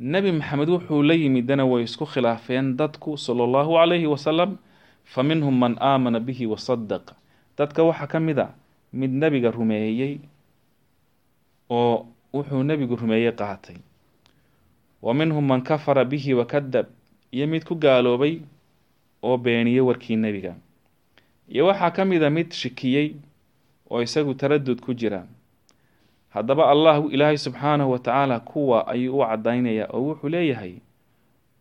nebi 0.00 0.32
maxamed 0.32 0.68
wuxuu 0.68 1.02
la 1.02 1.14
yimidana 1.14 1.64
way 1.72 1.82
isku 1.84 2.06
khilaafeen 2.06 2.76
dadku 2.76 3.16
sala 3.16 3.44
allahu 3.44 3.72
calayhi 3.78 4.06
wasalam 4.06 4.50
fa 5.12 5.20
minhum 5.28 5.54
man 5.62 5.74
aamana 5.80 6.20
bihi 6.20 6.44
wasadaq 6.52 7.04
dadka 7.58 7.80
waxaa 7.88 8.06
ka 8.12 8.18
mid 8.20 8.38
a 8.38 8.48
mid 8.92 9.10
nebiga 9.20 9.50
rumeeyey 9.50 10.14
oo 11.70 12.06
wuxuu 12.34 12.62
nebigu 12.62 12.96
rumeeyey 12.96 13.32
qaatay 13.40 13.76
wa 15.02 15.14
minhum 15.14 15.44
man 15.46 15.62
kafara 15.62 16.04
bihi 16.04 16.34
wakadab 16.34 16.86
iyo 17.32 17.46
mid 17.46 17.64
ku 17.64 17.74
gaaloobay 17.74 18.40
oo 19.22 19.36
beeniyey 19.36 19.80
warkii 19.80 20.16
nebiga 20.16 20.54
iyo 21.48 21.66
waxaa 21.66 21.90
ka 21.90 22.04
mid 22.04 22.22
a 22.24 22.30
mid 22.30 22.52
shikiyey 22.52 23.14
oo 23.90 24.02
isagu 24.02 24.34
taradud 24.34 24.80
ku 24.80 24.94
jira 24.94 25.26
haddaba 26.34 26.68
allah 26.70 27.04
ilaahay 27.12 27.38
subxaanahu 27.38 27.90
wa 27.92 27.98
tacaala 27.98 28.40
kuwa 28.40 28.86
ayuu 28.88 29.18
u 29.20 29.24
caddaynayaa 29.26 29.88
oo 29.92 30.00
wuxuu 30.12 30.28
leeyahay 30.28 30.74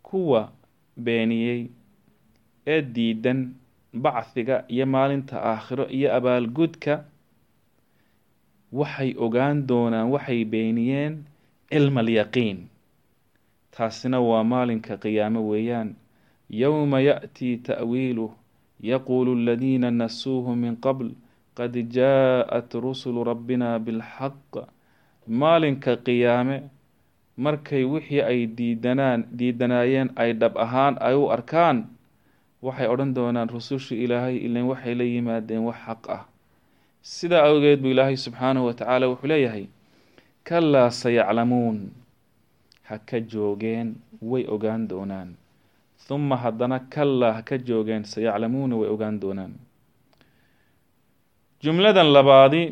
kuwa 0.03 0.51
beeniyey 0.97 1.67
ee 2.73 2.81
diidan 2.95 3.39
bacdiga 4.03 4.55
iyo 4.73 4.85
maalinta 4.93 5.35
aakhiro 5.51 5.85
iyo 5.97 6.09
abaalgudka 6.17 6.93
waxay 8.79 9.11
ogaan 9.25 9.57
doonaan 9.69 10.09
waxay 10.13 10.41
beeniyeen 10.51 11.13
cilma 11.71 11.99
alyaqiin. 12.05 12.57
Taasina 13.73 14.19
waa 14.29 14.43
maalinka 14.43 14.97
qiyaamo 15.03 15.41
weeyaan. 15.49 15.89
Yowma 16.61 16.99
yaأtii 17.07 17.55
ta'wiiluh 17.67 18.31
yaquulu 18.91 19.31
aladiina 19.39 19.91
nasuuhu 19.91 20.55
min 20.55 20.75
qabl 20.85 21.07
qad 21.57 21.73
jaaءat 21.95 22.71
rusulu 22.73 23.23
rabbina 23.23 23.79
bilxaq 23.79 24.53
maalinka 25.27 25.95
qiyaame 26.05 26.57
markay 27.37 27.83
wixii 27.93 28.21
ay 28.31 28.39
diidanaan 28.57 29.25
diidanaayeen 29.37 30.09
ay 30.15 30.33
dhab 30.33 30.53
ahaan 30.65 30.95
ay 31.07 31.15
u 31.15 31.25
arkaan 31.35 31.77
waxay 32.65 32.87
odhan 32.93 33.13
doonaan 33.13 33.49
rusushii 33.49 34.03
ilaahay 34.03 34.37
ilan 34.45 34.63
waxay 34.71 34.93
la 34.95 35.03
yimaadeen 35.03 35.63
wax 35.67 35.77
xaq 35.87 36.03
ah. 36.17 36.23
Sidaa 37.01 37.43
awgeed 37.49 37.79
buu 37.81 37.91
ilaahay 37.95 38.17
subxaanahu 38.17 38.65
wa 38.67 38.73
tacaala 38.73 39.05
wuxuu 39.11 39.27
leeyahay 39.31 39.65
kalaa 40.43 40.89
sayaclamuun 41.01 41.77
ha 42.87 42.97
ka 43.09 43.19
joogeen 43.19 43.95
way 44.21 44.43
ogaan 44.55 44.87
doonaan. 44.87 45.29
Huma 46.09 46.35
haddana 46.43 46.79
kalaa 46.79 47.33
ha 47.37 47.41
ka 47.49 47.57
joogeen 47.57 48.03
sayaclamuuna 48.03 48.75
way 48.79 48.89
ogaan 48.89 49.19
doonaan. 49.19 49.53
Jumladan 51.63 52.07
labaadi 52.15 52.63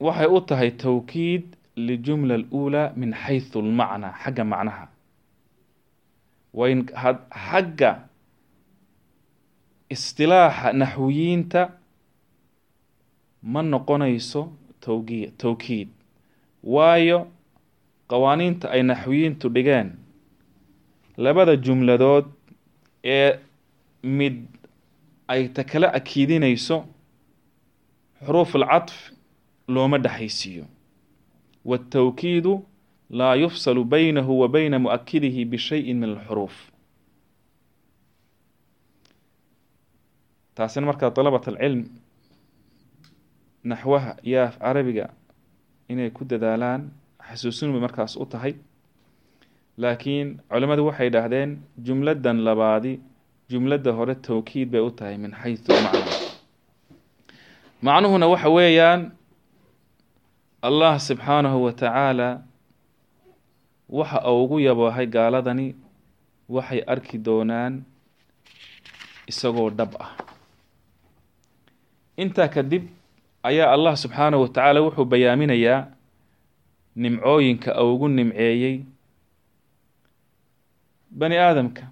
waxay 0.00 0.26
u 0.36 0.40
tahay 0.40 0.70
towkiid 0.70 1.44
lijumla 1.76 2.34
aluulaa 2.34 2.92
min 2.96 3.12
xaysu 3.22 3.58
almacnaa 3.64 4.12
xagga 4.22 4.44
macnaha. 4.52 4.86
Wayn 6.58 6.80
xagga 7.48 7.90
istilaaxa 9.90 10.72
naxwiyiinta 10.72 11.62
ma 13.42 13.62
noqonayso 13.62 14.42
towgi 14.80 15.20
towkiid 15.38 15.88
waayo 16.62 17.18
qawaaniinta 18.10 18.70
ay 18.70 18.82
naxwiyiintu 18.82 19.48
dhigeen 19.48 19.88
labada 21.16 21.56
jumladood 21.56 22.26
ee 23.04 23.38
mid 24.02 24.36
ay 25.28 25.48
ta 25.48 25.64
kala 25.64 25.92
akiidinayso 25.98 26.84
xuruuf 28.26 28.54
alcadf 28.56 28.94
looma 29.68 29.98
dhexaysiiyo 29.98 30.64
waatawkiidu 31.64 32.64
laa 33.10 33.34
yufsalu 33.34 33.84
baynahu 33.84 34.40
wa 34.40 34.48
bayna 34.48 34.78
mu'akidihi 34.78 35.44
bishayin 35.44 35.98
min 35.98 36.10
alxuruuf 36.10 36.69
taasina 40.60 40.86
markaa 40.90 41.10
dalabat 41.16 41.48
alcilm 41.48 41.82
naxwaha 43.70 44.12
iyo 44.28 44.40
af 44.48 44.56
carabiga 44.58 45.06
inay 45.88 46.10
ku 46.16 46.24
dadaalaan 46.30 46.82
xasuusin 47.28 47.72
bay 47.72 47.80
markaas 47.86 48.16
u 48.16 48.24
tahay. 48.32 48.54
Laakiin 49.80 50.28
culimmadu 50.50 50.86
waxay 50.88 51.06
idhaahdeen 51.10 51.50
jumladan 51.86 52.38
labaadi 52.46 52.92
jumladda 53.50 53.92
hore 53.98 54.14
towkiid 54.14 54.68
bay 54.72 54.80
u 54.80 54.90
tahay 54.98 55.16
min 55.18 55.32
xaysu 55.40 55.72
macna. 55.84 56.00
Macnuhuna 57.82 58.26
waxa 58.32 58.48
weeyaan 58.56 59.00
allah 60.68 60.94
subxaanahu 61.00 61.58
wa 61.64 61.72
tacaala 61.72 62.28
waxa 63.88 64.18
uu 64.30 64.44
ugu 64.44 64.56
yaboohay 64.68 65.06
gaaladani 65.06 65.74
waxay 66.48 66.80
arki 66.92 67.18
doonaan 67.18 67.74
isagoo 69.30 69.70
dhab 69.78 69.92
ah 70.04 70.10
intaa 72.22 72.48
kadib 72.54 72.84
ayaa 73.48 73.72
allah 73.74 73.94
subxaanahu 74.02 74.42
wa 74.44 74.48
tacaala 74.54 74.80
wuxuu 74.84 75.04
bayaaminayaa 75.12 75.80
nimcooyinka 77.02 77.70
ugu 77.84 78.08
nimceeyey 78.08 78.76
bani 81.18 81.36
aadamka. 81.46 81.82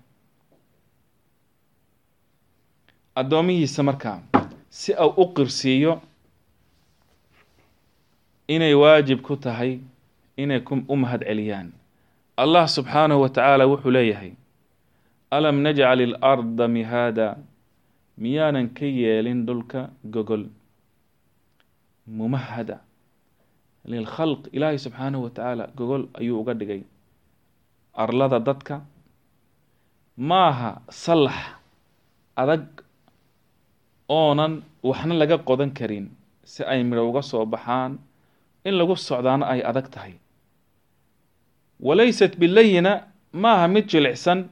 Addoomihiisa 3.15 3.83
markaa 3.83 4.21
si 4.69 4.93
uu 4.95 5.13
u 5.23 5.25
qirsiiyo 5.35 5.93
inay 8.49 8.75
waajib 8.75 9.21
ku 9.27 9.37
tahay 9.37 9.73
inay 10.37 10.61
u 10.89 10.97
mahad 10.97 11.23
celiyaan. 11.29 11.73
Allah 12.37 12.69
subxaanahu 12.69 13.21
wa 13.23 13.29
tacaala 13.29 13.65
wuxuu 13.67 13.91
leeyahay 13.91 14.33
alam 15.31 15.57
najcal 15.63 16.01
ilarda 16.01 16.69
mihaada 16.69 17.37
miyaanan 18.23 18.69
ka 18.77 18.85
yeelin 18.87 19.47
dhulka 19.47 19.91
gogol 20.15 20.45
mumahada. 22.07 22.77
Lilkhalq 23.89 24.43
ilaahay 24.53 24.79
subxaanahu 24.79 25.23
wa 25.27 25.31
tacaala 25.31 25.65
gogol 25.79 26.05
ayuu 26.19 26.41
uga 26.41 26.55
dhigay 26.55 26.83
arlada 27.95 28.39
dadka. 28.41 28.83
Maaha 30.19 30.83
sallax 30.91 31.39
adag 32.37 32.65
oonan 34.09 34.63
waxna 34.83 35.15
laga 35.15 35.39
qodan 35.49 35.71
karin 35.79 36.07
si 36.45 36.65
ay 36.65 36.83
midho 36.85 37.09
uga 37.11 37.23
soo 37.23 37.47
baxaan. 37.47 37.99
In 38.67 38.75
lagu 38.75 38.97
socdaana 38.97 39.47
ay 39.47 39.61
adag 39.63 39.89
tahay. 39.95 40.15
Walaysat 41.81 42.35
bilayina 42.41 43.07
maaha 43.33 43.69
mid 43.69 43.87
jilicsan 43.89 44.51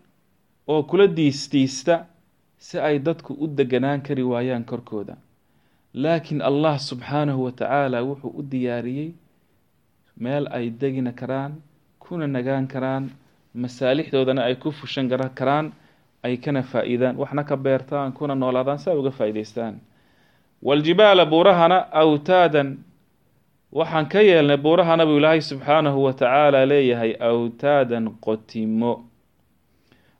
oo 0.71 0.83
kula 0.87 1.07
diistiista 1.11 2.07
si 2.59 2.79
ay 2.79 2.99
dadku 2.99 3.33
u 3.41 3.47
deganaan 3.47 4.01
kari 4.03 4.23
waayaan 4.23 4.65
korkooda. 4.65 5.17
Laakiin 5.95 6.43
allah 6.43 6.79
subxaanahu 6.79 7.45
wa 7.45 7.53
tacaala 7.53 8.03
wuxuu 8.03 8.33
u 8.39 8.43
diyaariyey 8.43 9.11
meel 10.21 10.47
ay 10.51 10.71
degina 10.71 11.13
karaan 11.13 11.53
kuna 11.99 12.27
nagaan 12.27 12.67
karaan 12.69 13.11
masaalixdoodana 13.55 14.45
ay 14.45 14.55
ku 14.57 14.71
fushan 14.73 15.09
karaan 15.09 15.73
ay 16.23 16.37
kana 16.37 16.63
faa-iidaan 16.63 17.17
waxna 17.17 17.45
ka 17.45 17.57
beertaan 17.57 18.13
kuna 18.13 18.35
noolaadaan 18.35 18.79
si 18.79 18.91
ay 18.91 18.97
uga 18.97 19.11
faa-iideystaan 19.11 19.75
waljibaala 20.63 21.25
buurahana 21.27 21.79
awtaadan 21.93 22.79
waxaan 23.73 24.07
ka 24.09 24.21
yeelnay 24.21 24.57
buurahana 24.57 25.07
buu 25.07 25.17
ilaahay 25.19 25.41
subxaanahu 25.41 26.05
wa 26.05 26.13
tacaala 26.13 26.67
leeyahay 26.67 27.13
awtaadan 27.21 28.11
qotimo. 28.21 29.05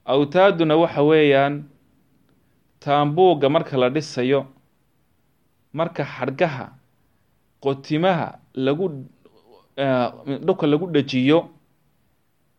Awtaaduna 0.05 0.77
waxa 0.77 1.03
weeyaan 1.03 1.65
taambuugga 2.87 3.49
marka 3.55 3.77
la 3.83 3.89
dhisayo 3.95 4.41
marka 5.79 6.03
xadhgaha 6.15 6.67
qotimaha 7.65 8.29
lagu 8.67 8.87
dhulka 10.47 10.67
lagu 10.73 10.87
dhajiyo 10.95 11.39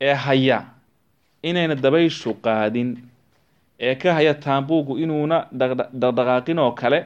ee 0.02 0.14
haya 0.26 0.58
inayna 1.50 1.76
dabayshu 1.76 2.34
qaadin 2.46 2.90
ee 3.88 3.96
ka 4.02 4.14
haya 4.18 4.34
taambuuggu 4.46 4.94
inuuna 5.04 5.38
dhaqdhaqaaqin 5.60 6.60
oo 6.66 6.72
kale 6.82 7.00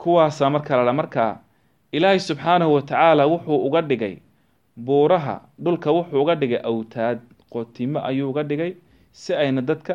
kuwaasaa 0.00 0.50
marka 0.54 0.76
la 0.76 0.84
dha 0.88 0.92
markaa 1.00 1.32
ilaahay 1.92 2.20
subxaanahu 2.28 2.74
wa 2.76 2.82
tacaala 2.82 3.26
wuxuu 3.32 3.58
uga 3.66 3.80
dhigay 3.90 4.14
buuraha 4.86 5.34
dhulka 5.64 5.88
wuxuu 5.96 6.22
uga 6.22 6.34
dhigay 6.40 6.60
awtaad 6.70 7.18
qotimo 7.52 7.98
ayuu 8.08 8.30
uga 8.30 8.42
dhigay 8.50 8.72
si 9.12 9.34
ayna 9.42 9.62
dadka 9.62 9.94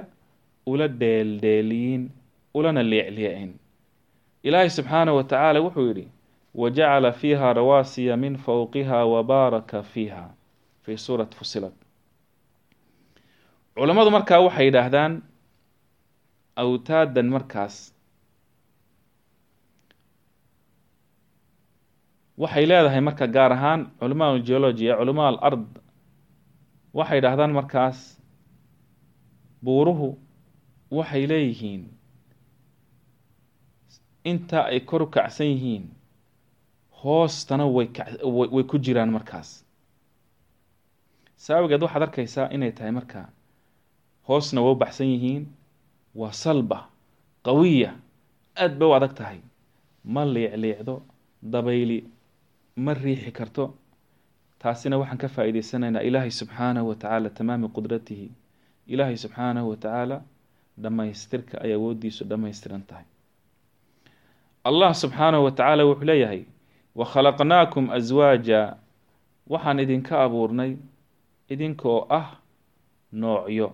ula 0.72 0.88
dheeldheeliyin 0.88 2.04
ulana 2.54 2.84
leecleecin 2.84 3.60
ilaahay 4.44 4.70
subxaanahu 4.70 5.18
wa 5.18 5.24
tacaala 5.24 5.62
wuxuu 5.62 5.88
yidhi 5.88 6.08
wajacala 6.56 7.12
fiiha 7.12 7.54
rawaasiya 7.54 8.18
min 8.18 8.38
fowqiha 8.38 9.06
wabaaraka 9.06 9.84
fiiha 9.84 10.30
fii 10.82 10.98
suurati 10.98 11.38
fusilat 11.38 11.74
culammadu 13.76 14.12
markaa 14.12 14.40
waxay 14.40 14.66
yidhaahdaan 14.66 15.22
awtaadan 16.56 17.30
markaas 17.30 17.76
waxay 22.38 22.66
leedahay 22.66 23.02
marka 23.02 23.28
gaar 23.28 23.52
ahaan 23.54 23.92
culamaa 24.00 24.40
geology 24.40 24.90
ee 24.90 24.96
culamaa 25.00 25.28
al 25.28 25.60
waxay 26.94 27.18
yidhaahdaan 27.18 27.52
markaas 27.60 27.98
buuruhu 29.64 30.18
waxay 30.92 31.28
leeyihiin 31.28 31.99
inta 34.24 34.66
ay 34.66 34.80
kor 34.80 35.02
u 35.04 35.08
kacsan 35.08 35.48
yihiin 35.48 35.86
hoostana 37.04 37.66
way 37.66 37.88
way 38.54 38.64
ku 38.64 38.78
jiraan 38.78 39.12
markaas. 39.12 39.64
Saawigeed 41.44 41.82
waxaad 41.84 42.04
arkaysaa 42.04 42.50
inay 42.56 42.72
tahay 42.72 42.92
markaa 42.92 43.28
hoosna 44.28 44.62
waa 44.62 44.72
u 44.72 44.76
baxsan 44.76 45.08
yihiin 45.14 45.44
waa 46.16 46.32
salba 46.32 46.80
qawiya 47.46 47.92
aada 48.62 48.76
bay 48.80 48.88
u 48.90 48.94
adag 48.98 49.14
tahay. 49.20 49.40
Ma 50.14 50.26
liicliicdo 50.26 50.96
dabayli 51.54 52.00
ma 52.76 52.94
riixi 52.94 53.32
karto. 53.32 53.64
Taasina 54.60 54.98
waxaan 55.00 55.18
ka 55.22 55.28
faa-iideysanaynaa 55.28 56.02
ilaahay 56.08 56.32
subxaanahu 56.32 56.88
wa 56.90 56.96
tacaala 56.96 57.30
tamaami 57.30 57.68
qudratihi. 57.76 58.28
Ilaahay 58.88 59.18
subxaanahu 59.18 59.70
wa 59.72 59.76
tacaala 59.84 60.18
dhammaystirka 60.82 61.56
ay 61.64 61.72
awooddiisu 61.74 62.24
dhammaystiran 62.30 62.84
tahay 62.90 63.06
allah 64.64 64.94
subxaanahu 64.94 65.44
wa 65.44 65.52
tacaala 65.52 65.86
wuxuu 65.86 66.06
leeyahay 66.06 66.44
wakhalaqnaakum 66.96 67.90
aswaaja 67.90 68.76
waxaan 69.48 69.80
idinka 69.80 70.14
abuurnay 70.24 70.76
idinkoo 71.50 72.06
ah 72.10 72.38
noocyo 73.12 73.68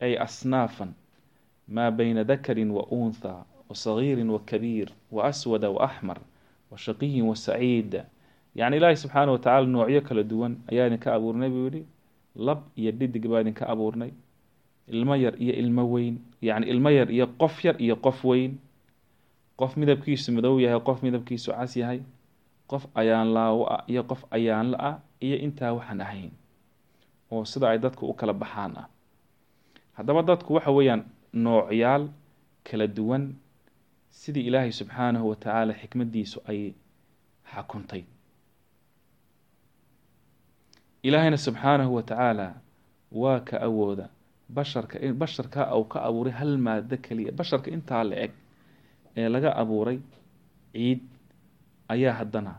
ay 0.00 0.16
asnaafan 0.18 0.90
maa 1.68 1.90
bayna 1.90 2.24
dakarin 2.24 2.70
wa 2.70 2.82
unthaa 2.90 3.44
wa 3.68 3.74
sagiirin 3.76 4.30
wa 4.30 4.38
kabiir 4.40 4.88
wa 5.10 5.24
aswada 5.24 5.70
wa 5.70 5.84
axmar 5.88 6.18
wa 6.70 6.78
shaqiyin 6.78 7.22
wa 7.28 7.36
saciid. 7.36 8.02
Yacni 8.54 8.76
ilaahay 8.76 8.96
subxaana 8.96 9.32
wa 9.32 9.38
tacala 9.38 9.66
noocyo 9.66 10.00
kala 10.00 10.22
duwan 10.22 10.56
ayaa 10.72 10.86
idinka 10.86 11.14
abuurnay 11.14 11.48
buu 11.48 11.68
yihi 11.68 11.84
lab 12.36 12.58
iyo 12.76 12.90
dhidig 12.92 13.28
baa 13.28 13.40
idinka 13.40 13.68
abuurnay. 13.68 14.10
Ilmo 14.88 15.16
yar 15.16 15.34
iyo 15.42 15.54
ilmo 15.54 15.84
weyn 15.92 16.18
yacni 16.42 16.66
ilmo 16.66 16.90
yar 16.90 17.08
iyo 17.12 17.26
qof 17.26 17.64
yar 17.64 17.76
iyo 17.82 17.96
qof 17.96 18.24
weyn 18.24 18.58
qof 19.62 19.72
midabkiisu 19.80 20.28
madow 20.36 20.54
yahay 20.64 20.80
qof 20.88 20.98
midabkiisu 21.06 21.50
cas 21.58 21.72
yahay 21.80 22.00
qof 22.70 22.82
ayaan 23.00 23.28
laawo 23.36 23.62
ah 23.74 23.82
iyo 23.92 24.02
qof 24.10 24.22
ayaanla 24.36 24.76
ah 24.90 24.96
iyo 25.26 25.36
intaa 25.46 25.70
waxaan 25.78 26.00
ahayn 26.06 26.32
oo 27.32 27.44
sida 27.52 27.66
ay 27.72 27.78
dadku 27.84 28.04
u 28.10 28.14
kala 28.20 28.34
baxaan 28.42 28.72
ah. 28.82 28.86
Haddaba 29.96 30.20
dadku 30.30 30.50
waxa 30.56 30.70
weeyaan 30.76 31.02
noocyaal 31.44 32.04
kala 32.68 32.86
duwan 32.96 33.24
sidii 34.20 34.44
ilaahay 34.48 34.72
subxaanahu 34.80 35.26
wa 35.30 35.36
tacaala 35.42 35.72
xikmaddiisu 35.80 36.38
ay 36.50 36.60
xakuntay. 37.52 38.02
Ilaahayna 41.02 41.36
subxaanahu 41.46 41.92
wa 41.96 42.02
tacaala 42.02 42.46
waa 43.22 43.40
ka 43.48 43.56
awooda 43.68 44.06
basharka 44.56 44.96
basharka 45.22 45.60
uu 45.76 45.84
ka 45.92 45.98
abuuray 46.08 46.32
hal 46.40 46.52
maado 46.66 46.96
keliya 47.04 47.32
basharka 47.38 47.68
intaa 47.76 48.04
la 48.10 48.16
eg 48.24 48.32
ee 49.16 49.28
laga 49.34 49.50
abuuray 49.62 49.98
ciid 50.72 51.00
ayaa 51.92 52.14
haddana 52.20 52.52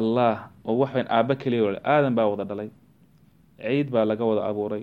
allah 0.00 0.34
oo 0.68 0.76
waxayn 0.82 1.06
aabba 1.16 1.34
keliya 1.42 1.80
aadan 1.92 2.14
baa 2.18 2.26
wada 2.32 2.44
dhalay. 2.50 2.70
Ciid 3.62 3.86
baa 3.94 4.04
laga 4.10 4.24
wada 4.30 4.42
abuuray. 4.50 4.82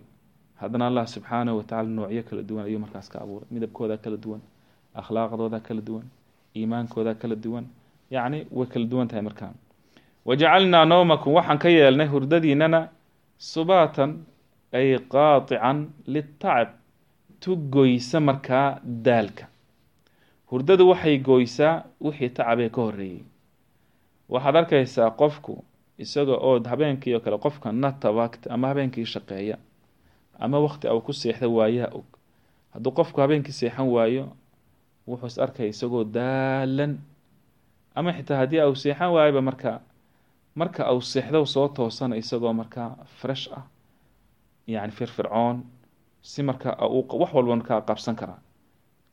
Haddana 0.62 0.86
allah 0.89 1.06
subxaanahu 1.13 1.58
wa 1.60 1.63
tacala 1.69 1.89
noocyo 1.97 2.23
kala 2.30 2.41
duwan 2.50 2.63
ayuu 2.67 2.80
markaas 2.86 3.08
ka 3.13 3.17
abuuray. 3.26 3.47
Midabkooda 3.54 3.97
kala 4.04 4.17
duwan 4.17 4.41
akhlaaqdooda 5.00 5.60
kala 5.67 5.82
duwan 5.88 6.06
iimaankooda 6.58 7.13
kala 7.21 7.36
duwan 7.36 7.65
yacni 8.15 8.39
way 8.58 8.67
kala 8.73 8.86
duwan 8.91 9.08
tahay 9.10 9.23
markaa 9.30 9.52
wajacalnaa 10.28 10.86
nawmakum 10.91 11.32
waxaan 11.38 11.58
ka 11.63 11.69
yeelnay 11.69 12.08
hurdadiinana 12.13 12.80
subaatan 13.52 14.12
ay 14.78 14.88
qaatican 15.13 15.78
litacab 16.13 16.69
tu 17.41 17.56
goysa 17.76 18.19
markaa 18.30 18.80
daalka 19.06 19.45
hurdadu 20.51 20.83
waxay 20.91 21.17
goysaa 21.27 21.83
wixii 22.05 22.29
tacabee 22.38 22.69
ka 22.75 22.81
horeeyey 22.81 23.23
waxaad 24.33 24.55
arkaysaa 24.62 25.10
qofku 25.21 25.53
isaga 26.03 26.36
oo 26.47 26.55
habeenkii 26.71 27.13
oo 27.15 27.19
kale 27.25 27.38
qofka 27.45 27.71
natawagt 27.71 28.41
ama 28.53 28.67
habeenkii 28.71 29.05
shaqeeya 29.13 29.57
ama 30.39 30.57
wakti 30.65 30.88
au 30.88 31.01
ku 31.01 31.13
seexda 31.13 31.47
waayaha 31.49 31.89
og. 31.97 32.05
Hadduu 32.73 32.91
qofku 32.91 33.21
habeenkii 33.21 33.51
seexan 33.60 33.88
waayo 33.95 34.25
wuxuu 35.07 35.27
is 35.27 35.38
arkaya 35.39 35.69
isagoo 35.69 36.03
daalan 36.03 36.99
ama 37.95 38.13
xitaa 38.13 38.38
haddii 38.38 38.60
au 38.60 38.75
seexan 38.75 39.12
waayoba 39.15 39.41
markaa 39.41 39.79
marka 40.55 40.86
au 40.86 41.01
seexdo 41.01 41.45
soo 41.45 41.67
toosana 41.67 42.15
isagoo 42.15 42.53
markaa 42.53 42.89
fresh 43.19 43.49
ah 43.57 43.63
yacni 44.67 44.91
firfircoon 44.91 45.63
si 46.21 46.43
markaa 46.43 46.75
wax 47.21 47.33
walba 47.33 47.55
markaa 47.55 47.81
qabsan 47.81 48.15
karaa 48.15 48.39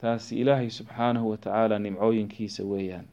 taasi 0.04 0.32
ilaahay 0.42 0.70
subxaanahu 0.78 1.26
wa 1.30 1.36
tacaala 1.36 1.78
nimcooyinkiisa 1.78 2.62
weeyaan. 2.72 3.06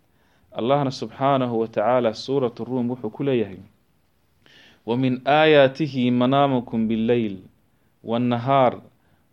Allahna 0.59 0.91
subxaanahu 0.91 1.55
wa 1.61 1.67
tacaala 1.67 2.13
suurat 2.13 2.59
ruum 2.59 2.89
wuxuu 2.91 3.09
ku 3.15 3.23
leeyahay 3.23 3.59
wa 4.85 4.97
min 4.97 5.21
aayaatihi 5.25 6.11
manaamukum 6.11 6.87
billeyl 6.89 7.37
waannahaar 8.03 8.73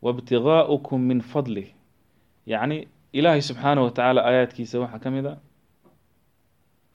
waibtigaa'ukum 0.05 1.01
min 1.11 1.21
fadlih 1.33 1.69
yacni 2.47 2.79
ilaahay 3.13 3.43
subxaanahu 3.49 3.85
wa 3.89 3.91
tacaala 3.97 4.21
aayaadkiisa 4.29 4.77
waxaa 4.83 4.99
ka 5.05 5.11
mid 5.15 5.27
a 5.27 5.35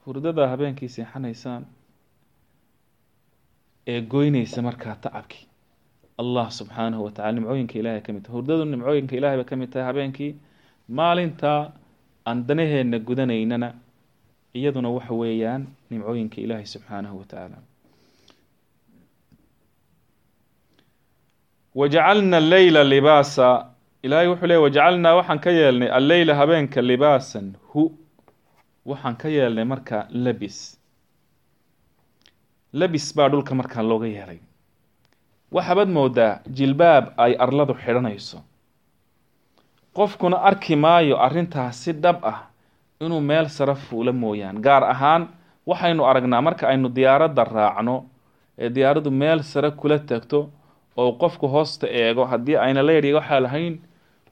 hurdada 0.05 0.43
habeenkii 0.51 0.89
seexanaysaan 0.95 1.63
ee 3.87 4.01
goynaysa 4.13 4.61
markaa 4.67 4.95
tacabkii 4.95 5.45
allah 6.21 6.45
subxaanahu 6.59 7.03
wa 7.05 7.11
tacala 7.11 7.31
nimcooyinka 7.37 7.75
ilahay 7.79 8.01
ka 8.05 8.11
mid 8.13 8.23
tahay. 8.23 8.35
Hurdadu 8.37 8.65
nimcooyinka 8.65 9.13
ilahay 9.19 9.37
bay 9.39 9.45
ka 9.51 9.55
mid 9.61 9.69
tahay 9.73 9.85
habeenkii 9.89 10.31
maalintaa 10.87 11.71
aan 12.25 12.47
danaheenna 12.47 12.99
gudanaynana 12.99 13.73
iyaduna 14.55 14.89
waxa 14.89 15.13
weeyaan 15.21 15.67
nimcooyinka 15.89 16.37
ilaahay 16.41 16.65
subxaanahu 16.65 17.17
wa 17.19 17.25
tacaala 17.25 17.57
wajacalna 21.75 22.37
alleyla 22.37 22.83
libaasa. 22.83 23.69
Ilaahay 24.03 24.27
wuxuu 24.27 24.47
leey 24.47 24.57
wajacalnaa 24.65 25.15
waxaan 25.15 25.39
ka 25.39 25.51
yeelnay 25.51 25.89
alleyla 25.99 26.35
habeenka 26.35 26.81
libaasan. 26.81 27.53
Hu 27.73 27.81
waxaan 28.85 29.15
ka 29.15 29.27
yeelnay 29.29 29.65
markaa 29.65 30.07
labis. 30.11 30.77
Labis 32.73 33.15
baa 33.15 33.29
dhulka 33.29 33.55
markaa 33.55 33.83
looga 33.83 34.07
yeelay. 34.07 34.39
Waxaabad 35.51 35.89
moodaa 35.89 36.39
jilbaab 36.57 37.05
ay 37.17 37.35
arladu 37.39 37.73
xidhanayso 37.73 38.37
qofkuna 39.97 40.37
arki 40.49 40.75
maayo 40.75 41.15
arrintaas 41.25 41.75
si 41.83 41.91
dhab 41.93 42.17
ah 42.25 42.39
inuu 43.01 43.21
meel 43.21 43.47
sare 43.49 43.75
fuula 43.75 44.11
mooyaan. 44.11 44.61
Gaar 44.61 44.83
ahaan 44.83 45.27
waxaynu 45.67 46.03
aragnaa 46.05 46.41
marka 46.41 46.67
aynu 46.67 46.89
diyaaradda 46.89 47.43
raacno 47.43 47.95
ee 48.57 48.69
diyaaraddu 48.75 49.11
meel 49.11 49.39
sare 49.43 49.71
kula 49.71 49.99
tagto 49.99 50.49
oo 50.97 51.11
qofku 51.21 51.47
hoosta 51.47 51.87
eego 51.87 52.25
haddii 52.25 52.57
ayna 52.65 52.81
leedhi 52.87 53.13
waxaa 53.13 53.39
lahayn 53.45 53.75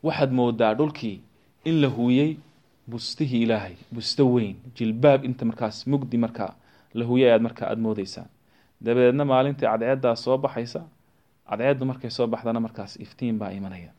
waxaad 0.03 0.31
moodaa 0.31 0.73
dhulkii 0.79 1.21
in 1.65 1.81
la 1.81 1.87
huuyey 1.87 2.37
bustihii 2.89 3.41
ilaahay 3.45 3.75
busto 3.95 4.23
weyn 4.33 4.55
jilbaab 4.77 5.25
inta 5.25 5.45
markaas 5.45 5.87
mugdi 5.87 6.17
markaa 6.17 6.53
la 6.93 7.05
huuyay 7.05 7.31
aad 7.33 7.41
markaa 7.41 7.67
aada 7.69 7.81
moodeysaa 7.81 8.25
dabadeedna 8.85 9.25
maalintii 9.25 9.67
cadceeddaa 9.67 10.15
soo 10.15 10.37
baxaysa 10.37 10.81
cadceeddu 11.49 11.85
markay 11.85 12.09
soo 12.09 12.27
baxdana 12.27 12.59
markaas 12.59 12.95
iftiin 13.05 13.37
baa 13.39 13.51
imanaya 13.59 13.91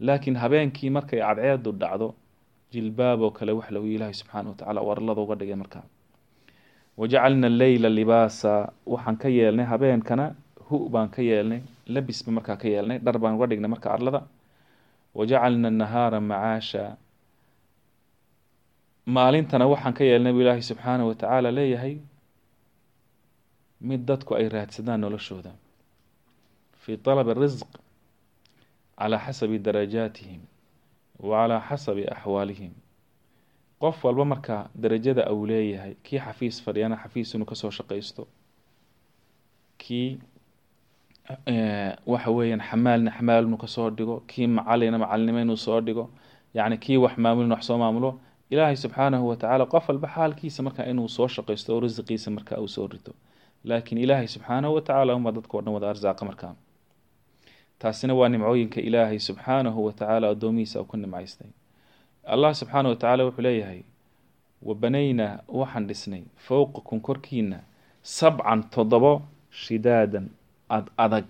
laakiin 0.00 0.36
habeenkii 0.42 0.90
markay 0.96 1.20
cadceedu 1.26 1.70
dhacdo 1.72 2.08
jilbaaboo 2.72 3.30
kale 3.38 3.52
wax 3.58 3.68
lagu 3.74 3.86
ilaahay 3.96 4.14
subxaana 4.20 4.48
watacaala 4.50 4.80
warlada 4.88 5.20
uga 5.24 5.34
dhigay 5.40 5.58
markaa 5.62 5.84
wajacalna 7.00 7.48
leyla 7.60 7.88
libaasa 7.98 8.52
waxaan 8.92 9.16
ka 9.22 9.28
yeelnay 9.38 9.66
habeenkana 9.72 10.24
hu 10.68 10.76
baan 10.92 11.08
ka 11.14 11.22
yeelnay 11.22 11.60
labisba 11.94 12.30
markaa 12.36 12.56
ka 12.62 12.66
yeelnay 12.68 12.98
dhar 13.04 13.16
baan 13.22 13.34
uga 13.36 13.46
dhignay 13.50 13.70
marka 13.74 13.88
arlada. 13.96 14.20
Wajacalna 15.18 15.70
nahaara 15.80 16.20
macaasha 16.20 16.82
maalintana 19.06 19.64
waxaan 19.72 19.94
ka 19.98 20.04
yeelnay 20.08 20.32
buu 20.34 20.42
ilaahay 20.44 20.62
subxaana 20.70 21.02
watacaala 21.08 21.50
leeyahay 21.58 21.94
mid 23.88 24.00
dadku 24.08 24.34
ay 24.38 24.48
raadsadaan 24.54 25.00
noloshooda. 25.04 25.52
Fii 26.82 26.98
alabi 27.12 27.32
risq 27.42 27.68
calaa 28.98 29.18
xasabi 29.26 29.58
darajaatihim 29.66 30.40
wa 31.28 31.36
calaa 31.40 31.60
xasabi 31.68 32.04
axwaalihim 32.14 32.72
qof 33.82 34.04
walba 34.04 34.24
markaa 34.32 34.62
darajada 34.82 35.22
uu 35.32 35.46
leeyahay 35.50 35.94
kii 36.06 36.18
xafiis 36.26 36.56
fadhiyana 36.64 36.96
xafiis 37.02 37.34
inuu 37.34 37.46
ka 37.50 37.54
soo 37.54 37.70
shaqaysto 37.78 38.22
kii 39.82 40.18
waxa 42.12 42.30
weeyaan 42.36 42.60
xamaalna 42.70 43.10
xamaal 43.16 43.44
inuu 43.46 43.58
ka 43.64 43.66
soo 43.66 43.90
dhigo 43.90 44.16
kii 44.30 44.46
macalina 44.46 44.98
macalinimo 44.98 45.40
inuu 45.44 45.56
soo 45.66 45.80
dhigo 45.86 46.04
yacni 46.54 46.76
kii 46.84 46.96
wax 47.04 47.14
maamulin 47.18 47.52
wax 47.52 47.62
soo 47.68 47.78
maamulo 47.78 48.10
ilaahay 48.50 48.76
subxaanahu 48.76 49.28
watacaala 49.28 49.66
qof 49.72 49.84
walba 49.88 50.08
xaalkiisa 50.14 50.62
markaa 50.66 50.86
inuu 50.92 51.08
soo 51.08 51.28
shaqaysto 51.28 51.68
oo 51.74 51.80
risiqiisa 51.80 52.30
markaa 52.30 52.58
uu 52.64 52.68
soo 52.68 52.86
rito 52.86 53.12
laakiin 53.64 53.98
ilaahay 54.04 54.28
subxaanahu 54.34 54.74
watacaala 54.74 55.14
unbaa 55.18 55.32
dadka 55.36 55.58
dhan 55.64 55.74
wada 55.74 55.88
arsaaqa 55.90 56.24
markaa 56.30 56.54
taasina 57.78 58.14
waa 58.14 58.28
nimcooyinka 58.28 58.80
ilaahay 58.80 59.18
subxaanahu 59.18 59.84
watacaala 59.86 60.28
addoomihiisa 60.28 60.80
uu 60.80 60.84
ku 60.90 60.96
nimcaystay. 60.96 61.48
Allah 62.32 62.54
subxaana 62.54 62.88
watacaala 62.88 63.24
wuxuu 63.24 63.42
leeyahay 63.46 63.80
wabanaynaa 64.62 65.32
waxaan 65.48 65.86
dhisnay 65.88 66.22
fowqakum 66.46 67.00
korkiina 67.00 67.58
sabcan 68.02 68.60
toddobo 68.74 69.12
shidaadan 69.50 70.26
ad 70.68 70.86
adag. 71.04 71.28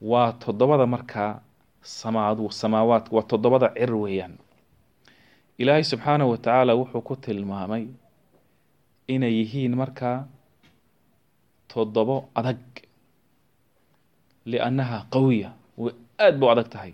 Waa 0.00 0.32
toddobada 0.32 0.86
markaa 0.86 1.40
samaad 1.82 2.38
samaawaadka 2.50 3.16
waa 3.16 3.22
toddobada 3.30 3.68
cir 3.78 3.92
weeyaan. 3.94 4.34
Ilaahay 5.58 5.84
subxaanahu 5.84 6.30
watacaala 6.30 6.72
wuxuu 6.74 7.00
ku 7.00 7.16
tilmaamay 7.16 7.84
inay 9.08 9.32
yihiin 9.38 9.74
markaa 9.76 10.26
toddobo 11.68 12.28
adag 12.34 12.60
liannaha 14.50 14.98
qawiya 15.14 15.50
way 15.82 15.92
aada 16.24 16.36
bu 16.40 16.46
adag 16.52 16.68
tahay 16.74 16.92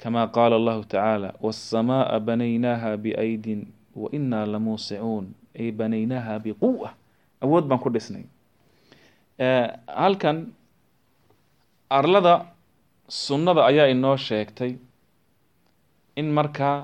kama 0.00 0.22
qaala 0.36 0.54
allahu 0.60 0.82
tacaala 0.92 1.28
waasamaaa 1.44 2.18
banaynaaha 2.26 2.90
biaydin 3.04 3.60
wa 4.00 4.08
inaa 4.18 4.46
lamuusicuun 4.52 5.26
ay 5.60 5.68
banaynaaha 5.80 6.34
biquwa 6.44 6.88
awood 7.44 7.64
baan 7.68 7.80
ku 7.84 7.90
dhisnay 7.94 8.24
halkan 10.02 10.38
arlada 11.98 12.34
sunnada 13.24 13.62
ayaa 13.70 13.86
inoo 13.94 14.16
sheegtay 14.26 14.72
in 16.20 16.26
markaa 16.38 16.78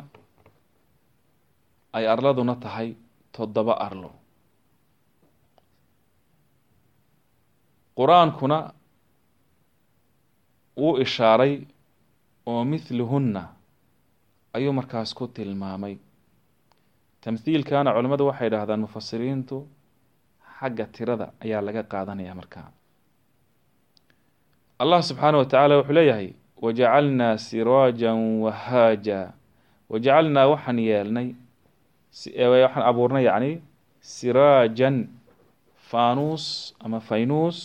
ay 1.96 2.04
arladuna 2.14 2.54
tahay 2.64 2.88
toddoba 3.34 3.74
arlo 3.86 4.10
qur'aankuna 7.98 8.58
wuu 10.80 10.94
ishaaray 11.04 11.54
oo 12.50 12.62
mithluhunna 12.72 13.42
ayuu 14.56 14.72
markaas 14.78 15.10
ku 15.18 15.24
tilmaamay. 15.36 15.94
Tamthiilkana 17.24 17.90
culimmadu 17.96 18.24
waxay 18.30 18.48
idhaahdaan 18.50 18.80
mufasiriintu 18.86 19.56
xagga 20.58 20.84
tirada 20.94 21.26
ayaa 21.44 21.60
laga 21.66 21.82
qaadanaya 21.92 22.34
markaa 22.40 22.68
allah 24.82 25.00
subxaana 25.08 25.38
watacaala 25.42 25.74
wuxuu 25.78 25.92
leeyahay 25.98 26.28
wajacalnaa 26.64 27.34
siraajan 27.46 28.18
wahaaja 28.44 29.20
wajacalnaa 29.92 30.46
waxaan 30.52 30.78
yeelnay 30.88 31.28
waxaan 32.64 32.84
abuurnay 32.90 33.24
yacni 33.28 33.52
siraajan 34.14 34.96
faanuus 35.90 36.44
ama 36.84 36.98
faynuus 37.08 37.58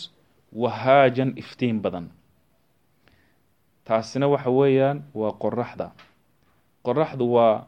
wahaajan 0.62 1.30
iftiin 1.42 1.78
badan 1.84 2.06
taasina 3.84 4.26
waxa 4.28 4.50
weeyaan 4.50 4.98
waa 5.14 5.32
qoraxda 5.42 5.86
qoraxdu 6.86 7.24
waa 7.34 7.66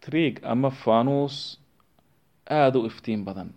triig 0.00 0.34
ama 0.52 0.70
faanuus 0.70 1.60
aada 2.50 2.78
u 2.78 2.86
iftiin 2.86 3.24
badan 3.24 3.50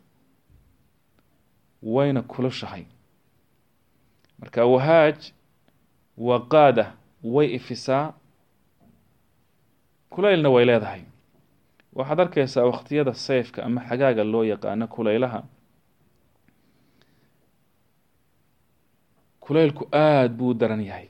wayna 1.84 2.22
kulushahay 2.22 2.84
marka 4.40 4.66
wahaaj 4.66 5.20
waa 6.18 6.40
qaada 6.54 6.86
way 7.24 7.48
ifisaa 7.56 8.14
kulaylna 10.10 10.50
way 10.50 10.66
leedahay. 10.66 11.02
Waxaad 11.96 12.20
arkaysaa 12.20 12.66
waqtiyada 12.66 13.14
sayfka 13.14 13.64
ama 13.64 13.82
xagaaga 13.90 14.24
loo 14.24 14.44
yaqaano 14.44 14.88
kulaylaha. 14.88 15.44
Kulaylku 19.40 19.88
aada 19.92 20.30
buu 20.30 20.54
daran 20.54 20.82
yahay 20.82 21.08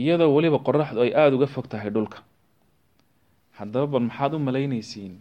iyadoo 0.00 0.34
weliba 0.36 0.58
qoraxdu 0.66 0.98
ay 1.04 1.12
aada 1.20 1.36
uga 1.36 1.46
fog 1.54 1.66
tahay 1.68 1.90
dhulka. 1.94 2.18
Haddaba 3.58 3.86
bal 3.92 4.04
maxaad 4.08 4.32
u 4.34 4.38
malaynaysiin 4.46 5.14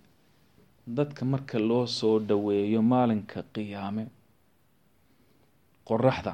dadka 0.87 1.21
marka 1.25 1.57
loo 1.69 1.85
soo 1.97 2.19
dhoweeyo 2.19 2.81
maalinka 2.91 3.39
qiyaame? 3.53 4.03
Qoraxda 5.87 6.33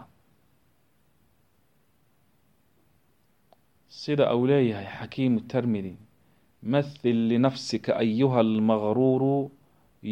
sida 4.00 4.26
uu 4.36 4.48
leeyahay 4.48 4.88
xakiimu 5.00 5.40
termidi 5.52 5.94
mathil 6.72 7.20
linafsika 7.30 7.92
ayuha 8.04 8.40
almaqruuru 8.46 9.52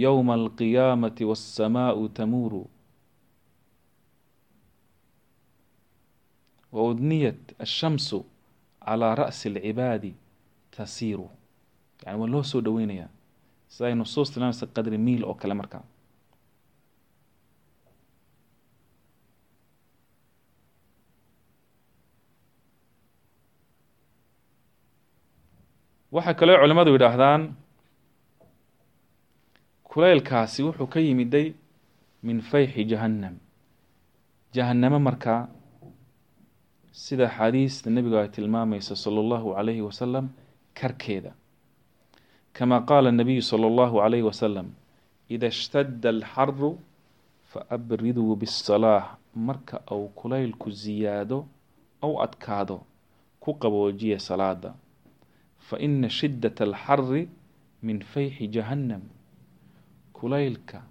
yowma 0.03 0.33
alqiyaamati 0.39 1.23
waasamaau 1.29 2.09
tamuuru 2.17 2.63
waudniyat 6.75 7.41
ashamsu 7.65 8.17
calaa 8.86 9.15
ra'si 9.21 9.45
alcibaadi 9.51 10.12
tasiiru 10.75 11.27
yani 12.06 12.17
waa 12.21 12.30
loo 12.34 12.43
soo 12.51 12.62
dhoweynayaa 12.65 13.10
sida 13.73 13.86
ay 13.89 13.95
nusuus 14.01 14.30
tilmaamaysa 14.32 14.65
qadri 14.75 14.97
miil 15.08 15.23
oo 15.30 15.36
kale 15.41 15.53
markaa 15.62 15.84
waxaa 26.15 26.34
kaloo 26.39 26.58
culimmadu 26.62 26.91
yidhaahdaan 26.95 27.41
kulaylkaasi 29.89 30.60
wuxuu 30.67 30.88
ka 30.93 30.99
yimiday 31.06 31.47
min 32.27 32.38
fayxi 32.49 32.82
jahannam 32.91 33.36
jahannamo 34.56 34.99
markaa 35.08 35.41
sida 37.03 37.25
axaadiista 37.29 37.88
nebigu 37.95 38.17
ay 38.21 38.29
tilmaamaysa 38.36 38.93
sala 39.03 39.19
allahu 39.23 39.47
calayhi 39.57 39.81
wasalam 39.89 40.25
karkeeda. 40.79 41.31
Kama 42.57 42.77
qaala 42.89 43.12
nabiyu 43.19 43.41
sala 43.51 43.65
allahu 43.71 43.95
calayhi 44.01 44.25
wasalam 44.25 44.67
ida 45.29 45.47
ishtadda 45.53 46.10
alxaru 46.10 46.71
faabriduu 47.53 48.33
bisalaah 48.41 49.05
marka 49.47 49.77
uu 49.93 50.10
kulaylku 50.19 50.71
siyaado 50.81 51.45
ou 52.01 52.13
adkaado 52.25 52.77
ku 53.43 53.53
qaboojiya 53.62 54.17
salaada 54.19 54.73
fa 55.67 55.77
ina 55.77 56.10
shiddat 56.10 56.57
alxari 56.67 57.29
min 57.86 58.01
fayxi 58.01 58.47
jahannam. 58.55 59.03
Kulaylka 60.17 60.81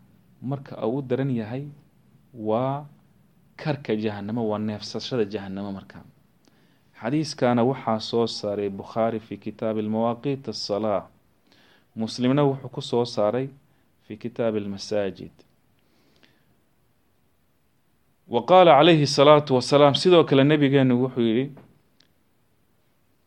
marka 0.42 0.78
uu 0.86 0.98
u 0.98 1.02
daran 1.02 1.30
yahay 1.34 1.66
waa 2.48 2.86
karka 3.56 3.96
jahanamo 3.96 4.42
waa 4.48 4.58
neefsashada 4.58 5.24
jahanamo 5.24 5.72
marka. 5.72 5.98
Xadiiskana 7.00 7.62
waxaa 7.70 8.00
soo 8.00 8.26
saaray 8.26 8.68
bukhaari 8.68 9.20
fi 9.20 9.36
kitaabi 9.36 9.82
lmawaaqiit 9.82 10.48
asalaa 10.48 11.02
muslimna 11.96 12.42
wuxuu 12.48 12.68
ku 12.74 12.80
soo 12.82 13.04
saaray 13.04 13.48
fi 14.06 14.16
kitaabi 14.16 14.58
almasaajid. 14.58 15.32
Wa 18.28 18.40
qaala 18.48 18.72
calayhi 18.78 19.06
salaatu 19.06 19.54
wasalaam 19.54 19.94
sidoo 19.94 20.24
kale 20.24 20.44
nabigeenu 20.44 20.94
wuxuu 21.02 21.20
yihi 21.30 21.44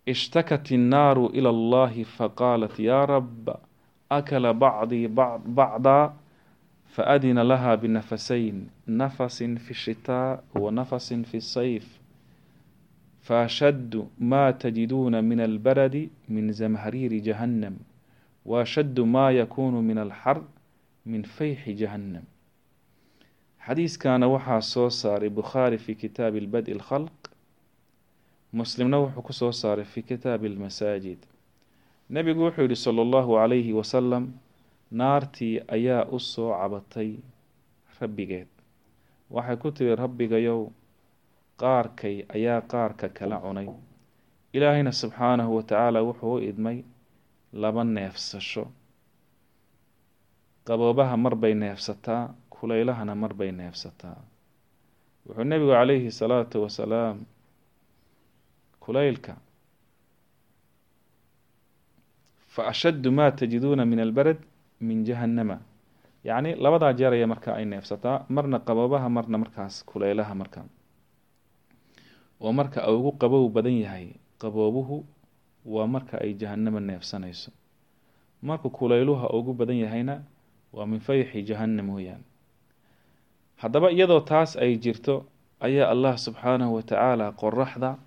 ishtakat 0.05 0.71
innaaru 0.71 1.29
ila 1.33 1.49
allahi 1.49 2.03
faqaalat 2.05 2.79
yaa 2.79 3.05
rab 3.05 3.49
akala 4.09 4.53
bacdii 4.53 5.07
bacdaa 5.57 6.13
فأذن 6.99 7.39
لها 7.39 7.75
بنفسين 7.75 8.69
نفس 8.87 9.43
في 9.43 9.71
الشتاء 9.71 10.43
ونفس 10.55 11.13
في 11.13 11.37
الصيف. 11.37 11.99
فأشد 13.21 14.07
ما 14.19 14.51
تجدون 14.51 15.23
من 15.23 15.39
البرد 15.39 16.09
من 16.29 16.51
زمهرير 16.51 17.13
جهنم 17.13 17.77
وأشد 18.45 18.99
ما 18.99 19.31
يكون 19.31 19.73
من 19.73 19.97
الحر 19.97 20.43
من 21.05 21.21
فيح 21.21 21.69
جهنم. 21.69 22.23
حديث 23.59 23.97
كان 23.97 24.23
وحى 24.23 24.61
صوصار 24.61 25.27
بخاري 25.27 25.77
في 25.77 25.93
كتاب 25.93 26.35
البدء 26.35 26.73
الخلق 26.73 27.31
مسلم 28.53 28.87
نوح 28.87 29.31
صوصار 29.31 29.83
في 29.83 30.01
كتاب 30.01 30.45
المساجد. 30.45 31.17
نبي 32.09 32.33
قوحي 32.33 32.75
صلى 32.75 33.01
الله 33.01 33.39
عليه 33.39 33.73
وسلم 33.73 34.31
naartii 34.91 35.61
ayaa 35.75 36.05
u 36.11 36.19
soo 36.19 36.51
cabatay 36.59 37.09
rabbigeed. 37.99 38.47
Waxay 39.29 39.57
ku 39.61 39.71
tiri 39.71 39.95
rabbigayow 39.95 40.61
qaarkay 41.61 42.25
ayaa 42.35 42.61
qaarka 42.71 43.09
kala 43.17 43.37
cunay. 43.43 43.69
Ilaahayna 44.53 44.91
subxaanahu 44.91 45.55
wa 45.57 45.63
tacaala 45.63 45.99
wuxuu 46.07 46.33
u 46.35 46.39
idmay 46.49 46.77
laba 47.53 47.83
neefsasho. 47.83 48.65
Qaboobaha 50.67 51.15
marbay 51.17 51.53
neefsataa 51.53 52.33
kulaylahana 52.49 53.13
marbay 53.15 53.51
neefsataa. 53.51 54.17
Wuxuu 55.27 55.43
nebigu 55.49 55.71
calayhi 55.71 56.11
salaatu 56.11 56.57
wasalaam 56.65 57.17
kulaylka 58.83 59.33
fa 62.53 62.61
ashaddu 62.71 63.11
ma 63.11 63.25
tajiduuna 63.31 63.85
min 63.85 63.99
albarad 63.99 64.37
min 64.81 65.05
jahannama. 65.05 65.59
Yacni 66.23 66.55
labadaa 66.55 66.93
jeer 66.93 67.13
aya 67.13 67.27
markaa 67.27 67.55
ay 67.59 67.65
neefsataa 67.65 68.25
marna 68.29 68.59
qaboobaha 68.59 69.09
marna 69.09 69.37
markaas 69.37 69.83
kulaylaha 69.85 70.35
markaa. 70.35 70.65
Oo 72.41 72.51
marka 72.53 72.87
ugu 72.91 73.11
qabow 73.21 73.49
badan 73.49 73.77
yahay 73.83 74.15
qaboobuhu 74.41 75.05
waa 75.65 75.87
marka 75.87 76.17
ay 76.23 76.33
jahannama 76.33 76.79
neefsanayso. 76.79 77.51
Marka 78.41 78.69
kulayluha 78.69 79.27
ugu 79.35 79.53
badan 79.53 79.79
yahayna 79.83 80.23
waa 80.73 80.85
min 80.85 80.99
fayxi 80.99 81.43
jahannam 81.43 81.89
weyaan 81.89 82.23
haddaba 83.59 83.91
iyadoo 83.91 84.21
taas 84.23 84.55
ay 84.55 84.77
jirto 84.79 85.25
ayaa 85.59 85.91
allah 85.91 86.15
subxaanahu 86.15 86.79
wa 86.79 86.83
tacaala 86.83 87.31
qoraxda 87.35 87.97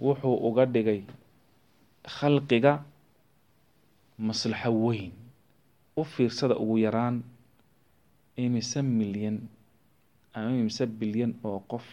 wuxuu 0.00 0.36
uga 0.48 0.64
dhigay 0.64 1.04
khalqiga 2.08 2.80
maslaxo 4.18 4.70
weyn 4.72 5.12
u 5.96 6.04
fiirsada 6.04 6.54
ugu 6.56 6.76
yaraan 6.78 7.22
imise 8.36 8.82
milyan 8.82 9.38
ama 10.34 10.50
imise 10.50 10.86
bilyan 10.86 11.32
oo 11.44 11.60
qof 11.70 11.86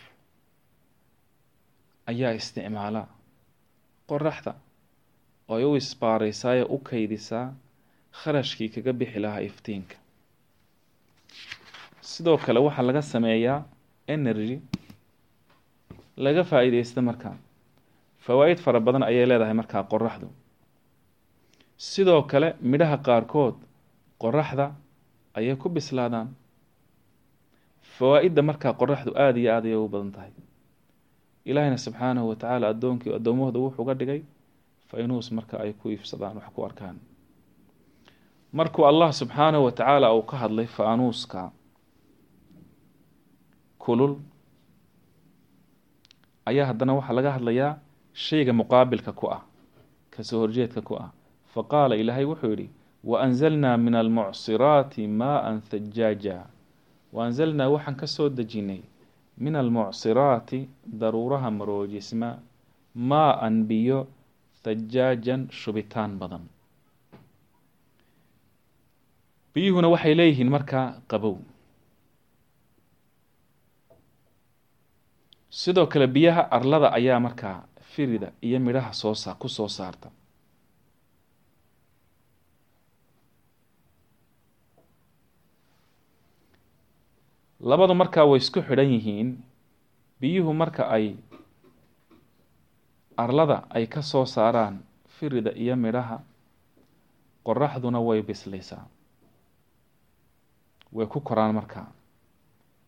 ayaa 2.12 2.32
isticmaala 2.40 3.02
qoraxda 4.10 4.54
ay 5.56 5.64
u 5.70 5.76
isbaaraysaayee 5.82 6.66
u 6.70 6.78
kaydisaa 6.90 7.54
kharashkii 8.20 8.70
kaga 8.76 8.94
bixi 8.94 9.20
lahaa 9.20 9.40
iftiinka. 9.50 9.96
Sidoo 12.02 12.38
kale 12.38 12.60
waxaa 12.60 12.86
laga 12.88 13.02
sameeyaa 13.02 13.60
energy 14.08 14.60
laga 16.18 16.44
faa-iideysta 16.44 17.02
markaa 17.02 17.36
fawaa-id 18.26 18.60
fara 18.66 18.80
badan 18.80 19.04
ayay 19.04 19.26
leedahay 19.30 19.54
markaa 19.54 19.84
qoraxdu 19.92 20.28
sidoo 21.78 22.22
kale 22.32 22.56
midhaha 22.62 22.98
qaarkood 23.08 23.56
qoraxda 24.22 24.66
ayay 25.38 25.56
ku 25.56 25.70
bislaadaan. 25.70 26.28
Fawaa-idda 27.98 28.42
markaa 28.50 28.74
qoraxdu 28.74 29.12
aada 29.24 29.40
iyo 29.40 29.52
aada 29.56 29.68
ayay 29.68 29.78
u 29.80 29.88
badan 29.94 30.12
tahay. 30.12 30.32
Ilaahina 31.46 31.78
subxaanahu 31.78 32.30
watacaala 32.30 32.66
addoonkii 32.74 33.14
addoommahooda 33.18 33.60
wuxuu 33.60 33.86
ga 33.88 33.94
dhigay 34.00 34.22
faynuus 34.90 35.32
marka 35.32 35.56
ay 35.64 35.74
ku 35.74 35.90
iifsadaan 35.90 36.36
wax 36.38 36.48
ku 36.56 36.62
arkaan. 36.66 36.98
Markuu 38.54 38.86
allah 38.86 39.10
subxaanahu 39.14 39.64
wa 39.66 39.72
tacaala 39.72 40.14
uu 40.14 40.22
ka 40.30 40.38
hadlay 40.38 40.66
faanuuska 40.68 41.52
kulul 43.80 44.16
ayaa 46.46 46.66
haddana 46.70 46.94
waxaa 47.00 47.14
laga 47.18 47.32
hadlayaa 47.38 47.72
shayga 48.14 48.54
muqaabilka 48.54 49.12
ku 49.20 49.26
ah 49.32 49.42
ka 50.14 50.24
soo 50.24 50.40
horjeedka 50.44 50.82
ku 50.82 50.96
ah. 50.96 51.10
Fa 51.54 51.64
qaala 51.64 51.96
ilaahay 51.96 52.26
wuxuu 52.26 52.50
yidhi 52.54 52.68
wa 53.04 53.22
anzalnaa 53.22 53.78
min 53.78 53.96
almucsiraati 53.96 55.08
maa-an 55.08 55.62
thajaaja 55.70 56.38
wa 57.14 57.26
anzalnaa 57.26 57.70
waxaan 57.70 57.96
ka 57.96 58.08
soo 58.08 58.30
dejinay 58.30 58.82
min 59.38 59.56
almucsiraati 59.56 60.60
daruuraha 61.00 61.52
maroojisma 61.52 62.30
maa-an 62.96 63.64
biyo 63.70 64.08
thajaajan 64.64 65.48
shubitaan 65.52 66.18
badan 66.20 66.44
biyuhuna 69.54 69.88
waxay 69.94 70.14
leeyihiin 70.16 70.50
markaa 70.50 70.88
qabow 71.08 71.36
sidoo 75.50 75.88
kale 75.88 76.08
biyaha 76.08 76.42
arlada 76.52 76.88
ayaa 76.98 77.20
markaa 77.20 77.64
firida 77.94 78.32
iyo 78.42 78.60
midhaha 78.60 78.94
soo 78.94 79.14
sa 79.16 79.34
ku 79.34 79.50
soo 79.50 79.68
saarta 79.68 80.10
labadu 87.60 87.94
markaa 87.96 88.26
way 88.26 88.38
isku 88.40 88.62
xidhan 88.62 88.90
yihiin 88.94 89.30
biyuhu 90.22 90.54
marka 90.54 90.84
ay 90.90 91.16
arlada 93.18 93.66
ay 93.70 93.86
ka 93.88 94.02
soo 94.02 94.26
saaraan 94.26 94.80
firida 95.18 95.52
iyo 95.58 95.76
midhaha 95.76 96.22
qoraxduna 97.46 98.00
way 98.00 98.22
bislaysaa. 98.22 98.86
Way 100.94 101.06
ku 101.08 101.20
koraan 101.22 101.54
markaa 101.56 101.88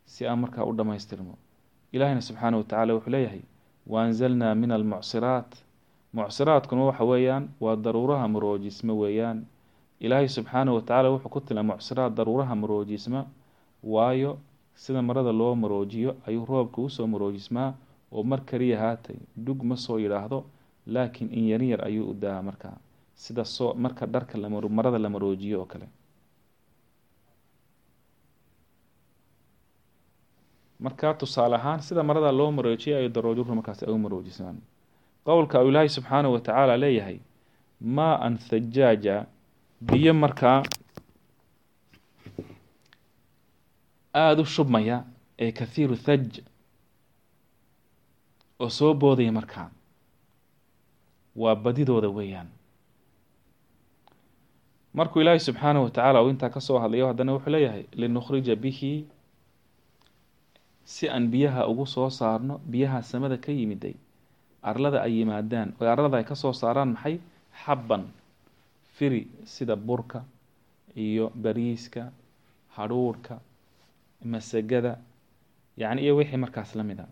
si 0.06 0.28
aan 0.28 0.40
markaa 0.40 0.66
u 0.66 0.74
dhammaystirmo. 0.74 1.34
Ilaahina 1.94 2.22
subxaana 2.22 2.58
wa 2.58 2.64
tacala 2.64 2.94
wuxuu 2.94 3.10
leeyahay 3.12 3.42
wa 3.88 4.04
anzalnaa 4.04 4.56
min 4.56 4.72
almucsiraat 4.72 5.52
mucsiraadkuna 6.14 6.84
waxa 6.94 7.04
weeyaan 7.06 7.50
waa 7.60 7.76
daruuraha 7.76 8.28
maroojisma 8.28 8.94
weeyaan. 8.94 9.46
Ilaahay 10.00 10.28
subxaana 10.30 10.72
wa 10.74 10.82
tacala 10.82 11.10
wuxuu 11.10 11.30
ku 11.30 11.42
tilaa 11.42 11.64
mucsiraat 11.64 12.14
daruuraha 12.14 12.56
maroojisma 12.56 13.26
waayo 13.84 14.38
sida 14.84 15.02
marada 15.08 15.32
loo 15.40 15.54
maroojiyo 15.64 16.12
ayuu 16.28 16.46
roobka 16.52 16.78
u 16.82 16.90
soo 16.96 17.08
maroojismaa 17.14 17.70
oo 18.16 18.24
mar 18.32 18.40
kaliya 18.50 18.78
haatay. 18.84 19.18
Dhug 19.46 19.60
ma 19.70 19.76
soo 19.86 19.98
yidhaahdo 20.04 20.40
laakiin 20.94 21.30
in 21.38 21.46
yar 21.52 21.64
yar 21.72 21.82
ayuu 21.88 22.06
u 22.12 22.14
daa 22.24 22.42
markaa 22.48 22.78
sida 23.24 23.44
soo 23.56 23.74
marka 23.84 24.06
dharka 24.14 24.36
marada 24.78 25.00
la 25.04 25.10
maroojiyo 25.16 25.58
oo 25.62 25.66
kale. 25.72 25.88
Markaa 30.80 31.14
tusaale 31.14 31.56
ahaan 31.56 31.82
sida 31.82 32.04
marada 32.04 32.32
loo 32.32 32.52
maroojiyay 32.52 33.02
ay 33.04 33.10
daroojuru 33.16 33.56
markaas 33.56 33.84
ay 33.84 33.92
u 33.94 33.98
maroojismaan 34.06 34.58
qowlka 35.28 35.58
uu 35.64 35.70
ilaahay 35.70 35.90
subxaanahu 35.96 36.34
wa 36.34 36.40
tacaala 36.46 36.78
leeyahay 36.84 37.18
maa 37.82 38.16
an 38.26 38.38
thajaaja 38.50 39.16
biyo 39.82 40.14
markaa 40.14 40.64
aada 44.14 44.42
u 44.42 44.46
shubmaya 44.46 44.98
ee 45.40 45.52
kathiiru 45.52 45.96
thaj 46.06 46.40
oo 48.60 48.70
soo 48.70 48.94
boodaya 48.94 49.32
markaa 49.32 49.70
waa 51.36 51.56
badidooda 51.56 52.10
weeyaan. 52.10 52.48
Markuu 54.94 55.22
ilaahay 55.22 55.40
subxaanahu 55.40 55.86
wa 55.86 55.92
tacaala 55.92 56.22
uu 56.24 56.30
intaa 56.30 56.50
ka 56.50 56.60
soo 56.62 56.80
hadlayo 56.80 57.08
haddana 57.08 57.34
wuxuu 57.34 57.50
leeyahay 57.54 57.84
linukhrija 57.94 58.56
bihi 58.56 59.06
si 60.84 61.10
aan 61.10 61.28
biyaha 61.32 61.68
ugu 61.68 61.86
soo 61.86 62.10
saarno 62.10 62.58
biyaha 62.72 63.02
samada 63.02 63.38
ka 63.38 63.52
yimiday 63.52 63.94
arlada 64.62 65.02
ay 65.06 65.14
yimaadaan 65.20 65.74
oo 65.82 65.88
arlada 65.88 66.18
ay 66.18 66.24
ka 66.24 66.36
soo 66.36 66.54
saaraan 66.54 66.92
maxay? 66.98 67.20
Xabban 67.66 68.04
firi 68.96 69.28
sida 69.46 69.76
burka 69.76 70.24
iyo 70.96 71.30
bariiska 71.44 72.12
hadhuurhka 72.76 73.40
masagada 74.24 74.98
yacni 75.78 76.02
iyo 76.04 76.16
wixii 76.18 76.38
markaas 76.38 76.76
la 76.76 76.84
mid 76.84 77.00
a. 77.00 77.08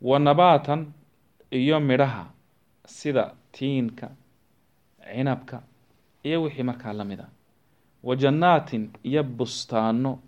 Wa 0.00 0.18
nabaatan 0.18 0.92
iyo 1.50 1.80
midhaha 1.80 2.30
sida 2.86 3.34
tiinka 3.52 4.10
cinabka 5.12 5.62
iyo 6.24 6.42
wixii 6.42 6.62
markaa 6.62 6.92
la 6.92 7.04
mid 7.04 7.20
a. 7.20 7.28
Wa 8.02 8.16
jannaatin 8.16 8.90
iyo 9.04 9.22
bustaano 9.24 10.18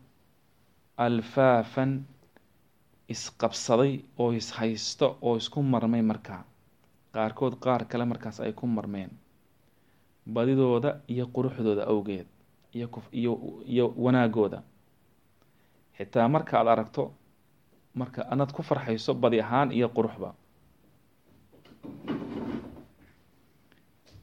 alfaafan 0.96 2.04
isqabsaday 3.08 4.00
oo 4.18 4.32
ishaysto 4.32 5.16
oo 5.22 5.36
isku 5.36 5.62
marmay 5.62 6.02
markaa. 6.02 6.44
Qaarkood 7.14 7.54
qaar 7.60 7.84
kale 7.88 8.04
markaas 8.04 8.40
ay 8.40 8.52
ku 8.52 8.66
marmeen. 8.66 9.10
Badidooda 10.26 11.00
iyo 11.08 11.26
quruxdooda 11.34 11.84
awgeed 11.86 12.26
iyo 12.74 12.86
iyo 13.12 13.32
iyo 13.66 13.94
wanaagooda. 13.96 14.62
Xitaa 15.98 16.28
marka 16.28 16.58
aad 16.60 16.68
aragto 16.68 17.12
marka 17.94 18.22
anaad 18.32 18.52
ku 18.52 18.62
farxayso 18.62 19.14
badi 19.14 19.40
ahaan 19.40 19.72
iyo 19.72 19.88
quruxba. 19.88 20.34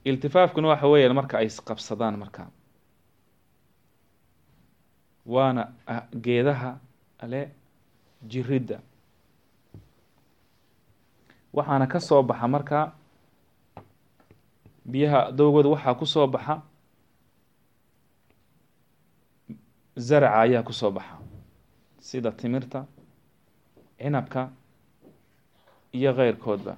Iltifaafkuna 0.06 0.68
waxa 0.68 0.88
weeyaan 0.88 1.16
marka 1.16 1.38
ay 1.38 1.46
isqabsadaan 1.46 2.18
marka. 2.20 2.48
Waana 5.26 5.64
geedaha 6.24 6.80
ale 7.20 7.52
jiridda 8.28 8.80
waxaana 11.54 11.88
ka 11.88 12.00
soo 12.00 12.24
baxa 12.24 12.48
markaa 12.48 12.94
biyaha 14.86 15.32
dowgooda 15.32 15.70
waxaa 15.70 15.94
ku 16.00 16.06
soo 16.06 16.28
baxa 16.28 16.62
zaraca 20.08 20.38
ayaa 20.44 20.64
ku 20.68 20.74
soo 20.80 20.92
baxa. 20.98 21.16
Sida 22.08 22.30
timirta 22.40 22.80
cinabka 24.00 24.42
iyo 25.98 26.12
keyrkoodba 26.18 26.74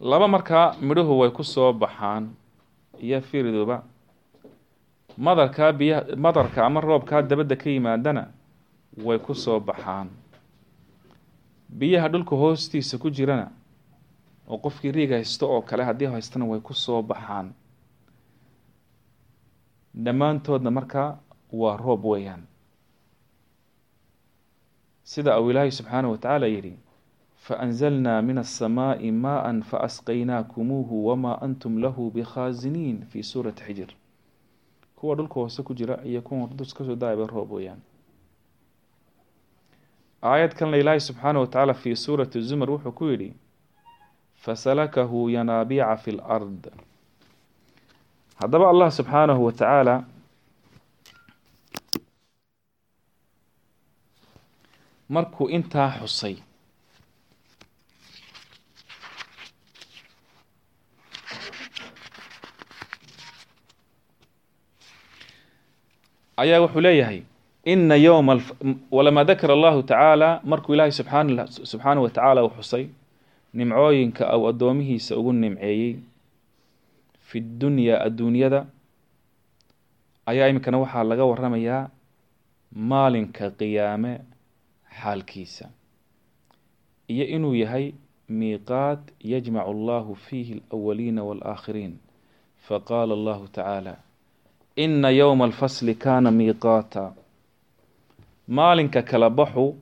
laba 0.00 0.28
markaa 0.28 0.74
midhuhu 0.80 1.18
way 1.20 1.30
ku 1.30 1.44
soo 1.44 1.72
baxaan 1.72 2.24
iyo 3.04 3.20
firiduba 3.20 3.76
madarkaa 5.18 5.72
biyaha 5.72 6.16
madarka 6.16 6.66
ama 6.66 6.80
roobkaa 6.80 7.22
dabadda 7.22 7.56
ka 7.56 7.68
yimaadana 7.70 8.22
way 9.04 9.18
ku 9.18 9.34
soo 9.34 9.60
baxaan. 9.60 10.08
Biyaha 11.68 12.08
dhulka 12.08 12.34
hoostiisa 12.36 12.98
ku 12.98 13.10
jirana 13.10 13.52
oo 14.49 14.57
qofkii 14.57 14.91
riig 14.91 15.09
haysto 15.11 15.49
oo 15.53 15.61
kale 15.61 15.83
haddii 15.83 16.05
haystana 16.05 16.45
way 16.45 16.59
kusoo 16.59 17.01
baxaan 17.01 17.53
dhammaantoodna 20.05 20.71
markaa 20.71 21.17
waa 21.53 21.77
roob 21.77 22.05
weeyaan 22.05 22.43
sida 25.03 25.39
uu 25.41 25.49
ilaahay 25.51 25.71
subxaanahu 25.71 26.11
watacaala 26.11 26.47
yidhi 26.47 26.73
faanzalnaa 27.35 28.21
min 28.21 28.37
aلsamaaءi 28.37 29.11
maءa 29.11 29.53
faasqaynaakumuuhu 29.71 31.07
wamaa 31.07 31.37
antum 31.41 31.77
lahu 31.77 32.11
bikhaasiniin 32.11 33.05
fi 33.05 33.23
suurati 33.23 33.63
xijir 33.63 33.89
kuwa 34.95 35.15
dhulka 35.15 35.33
hoose 35.33 35.63
ku 35.63 35.73
jira 35.73 35.99
iyo 36.05 36.21
kuwa 36.21 36.47
dus 36.47 36.73
kasoo 36.73 36.95
daayaba 36.95 37.27
roob 37.27 37.51
weeyaan 37.51 37.79
aayad 40.23 40.53
kalena 40.55 40.77
ilaahay 40.77 40.99
subxaanahu 40.99 41.41
watacaala 41.41 41.73
fi 41.73 41.95
suurati 41.95 42.41
zumar 42.41 42.69
wuxuu 42.71 42.91
ku 42.91 43.05
yidhi 43.05 43.33
fasalakahu 44.44 45.18
yanaabiica 45.36 45.96
fi 46.02 46.10
lard 46.20 46.62
haddaba 48.40 48.66
allah 48.72 48.88
subxaanahu 48.98 49.40
wa 49.46 49.52
tacaala 49.52 49.94
markuu 55.14 55.46
intaa 55.56 55.88
xusay 56.00 56.36
ayaa 66.42 66.60
wuxuu 66.64 66.80
leeyahay 66.86 67.20
ina 67.72 67.96
yowma 68.06 68.34
walamaa 68.96 69.24
dakara 69.30 69.54
allahu 69.56 69.80
tacaala 69.90 70.28
markuu 70.50 70.74
ilaahay 70.74 70.92
subxaan 70.98 71.28
subxaanahu 71.70 72.04
wa 72.06 72.10
tacaala 72.16 72.40
uu 72.44 72.52
xusay 72.58 72.84
nimcooyinka 73.56 74.24
ou 74.34 74.42
addoomihiisa 74.50 75.12
ugu 75.20 75.32
nimceeyey 75.32 75.92
fi 77.26 77.40
dunyaa 77.60 77.98
adduunyada 78.06 78.60
ayaa 80.30 80.48
iminkana 80.50 80.78
waxaa 80.82 81.04
laga 81.10 81.24
waramayaa 81.30 81.90
maalinka 82.90 83.44
qiyaame 83.58 84.12
xaalkiisa 85.00 85.66
iyo 87.12 87.24
inuu 87.36 87.54
yahay 87.62 87.86
miiqaat 88.38 89.02
yajmacu 89.32 89.70
allahu 89.74 90.12
fiihi 90.26 90.54
alawaliina 90.72 91.20
waalaakhiriin 91.28 91.94
faqaala 92.66 93.12
allahu 93.18 93.48
tacaala 93.48 93.94
ina 94.76 95.10
yowma 95.10 95.44
alfasli 95.44 95.94
kaana 95.94 96.30
miiqaata. 96.30 97.12
Maalinka 98.48 99.02
kala 99.02 99.30
baxu 99.30 99.76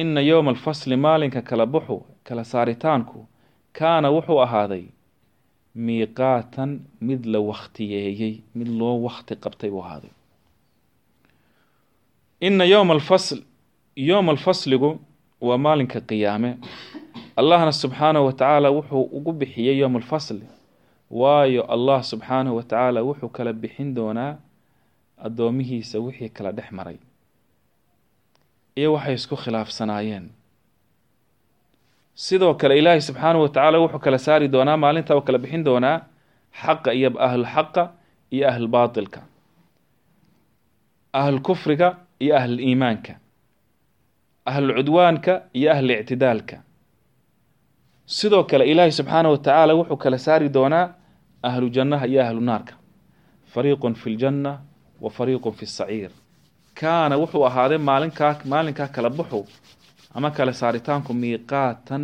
ina 0.00 0.20
yowma 0.30 0.50
alfasli 0.54 0.96
maalinka 1.04 1.40
kala 1.48 1.64
baxu 1.74 1.96
kala 2.26 2.42
saaritaanku 2.52 3.18
kaana 3.78 4.08
wuxuu 4.14 4.40
ahaaday 4.46 4.84
miiqaatan 5.86 6.70
mid 7.08 7.22
la 7.32 7.40
wakhtiyeeyey 7.50 8.34
mid 8.58 8.68
loo 8.78 8.96
wakti 9.06 9.34
qabtay 9.44 9.70
buu 9.72 9.82
ahaaday. 9.86 10.10
Ina 12.46 12.64
yowma 12.72 12.92
alfasl 12.98 13.38
yowma 14.08 14.30
alfasligu 14.34 14.90
waa 15.46 15.58
maalinka 15.64 16.00
qiyaame. 16.08 16.50
Allahna 17.40 17.72
subxaanahu 17.82 18.24
wa 18.26 18.32
tacaala 18.32 18.68
wuxuu 18.76 19.02
ugu 19.16 19.32
bixiyey 19.40 19.76
yowma 19.80 19.98
alfasli 19.98 20.46
waayo 21.20 21.62
allah 21.74 21.98
subxaanahu 22.10 22.56
wa 22.56 22.62
tacaala 22.62 23.00
wuxuu 23.08 23.28
kala 23.36 23.52
bixin 23.52 23.94
doonaa 23.94 24.32
addoomihiisa 25.26 25.96
wixii 25.98 26.28
kala 26.36 26.52
dhex 26.52 26.68
maray 26.78 26.98
iyo 28.78 28.88
waxay 28.96 29.14
isku 29.20 29.36
khilaafsanaayeen. 29.42 30.26
Sidoo 32.24 32.54
kale 32.60 32.74
ilaahay 32.80 33.00
subxaanahu 33.08 33.42
wa 33.44 33.48
tacaala 33.54 33.78
wuxuu 33.82 33.98
kala 34.04 34.18
saari 34.26 34.46
doonaa 34.54 34.76
maalinta 34.82 35.12
uu 35.16 35.22
kala 35.26 35.38
bixin 35.42 35.64
doonaa 35.68 35.96
xaqa 36.62 36.90
iyo 36.98 37.08
ahlulxaqa 37.26 37.82
iyo 38.34 38.44
ahlulbaatilka 38.50 39.20
ahlulkufriga 41.20 41.88
iyo 42.24 42.32
ahluliimaanka 42.40 43.12
ahlulcudwaanka 44.50 45.34
iyo 45.58 45.68
ahlulictidaalka 45.74 46.56
sidoo 48.16 48.42
kale 48.50 48.64
ilaahay 48.72 48.92
subxaanahu 48.98 49.32
wa 49.34 49.38
tacaala 49.44 49.72
wuxuu 49.78 49.96
kala 50.02 50.18
saari 50.18 50.48
doonaa 50.56 50.84
ahlu 51.48 51.66
jannaha 51.76 52.06
iyo 52.06 52.20
ahlu 52.26 52.40
naarka. 52.40 52.74
Fariiqun 53.52 53.94
fi 53.94 54.08
ljanna 54.16 54.52
wa 55.00 55.10
fariiqun 55.10 55.52
fi 55.58 55.66
saciir 55.66 56.10
kaana 56.80 57.14
wuxuu 57.22 57.44
ahaaday 57.48 57.78
maalinkaa 57.88 58.32
maalinkaa 58.52 58.88
kala 58.94 59.10
baxu 59.18 59.40
ama 60.16 60.28
kala 60.36 60.52
saaritaanku 60.60 61.10
miiqaatan 61.22 62.02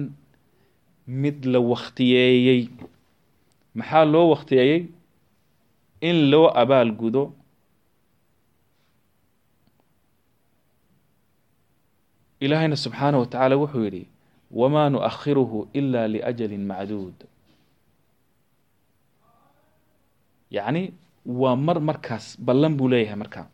mid 1.23 1.39
la 1.53 1.61
wakhtiyeeyey 1.73 2.63
maxaa 3.79 4.05
loo 4.13 4.27
wakhtiyeeyey 4.35 4.81
in 6.09 6.17
loo 6.31 6.47
abaal 6.63 6.91
gudo. 7.01 7.25
Ilaahayna 12.45 12.77
subxaanahu 12.85 13.21
wa 13.23 13.27
tacaala 13.33 13.57
wuxuu 13.63 13.85
yidhi 13.87 14.03
wamaa 14.61 14.89
nuakhiruhu 14.95 15.59
ila 15.79 16.01
liajalin 16.13 16.65
macduud. 16.71 17.19
Yacni 20.57 20.83
waa 21.41 21.57
mar 21.67 21.79
markaas 21.89 22.27
ballan 22.47 22.75
buu 22.79 22.89
leeyahay 22.93 23.17
markaa 23.23 23.47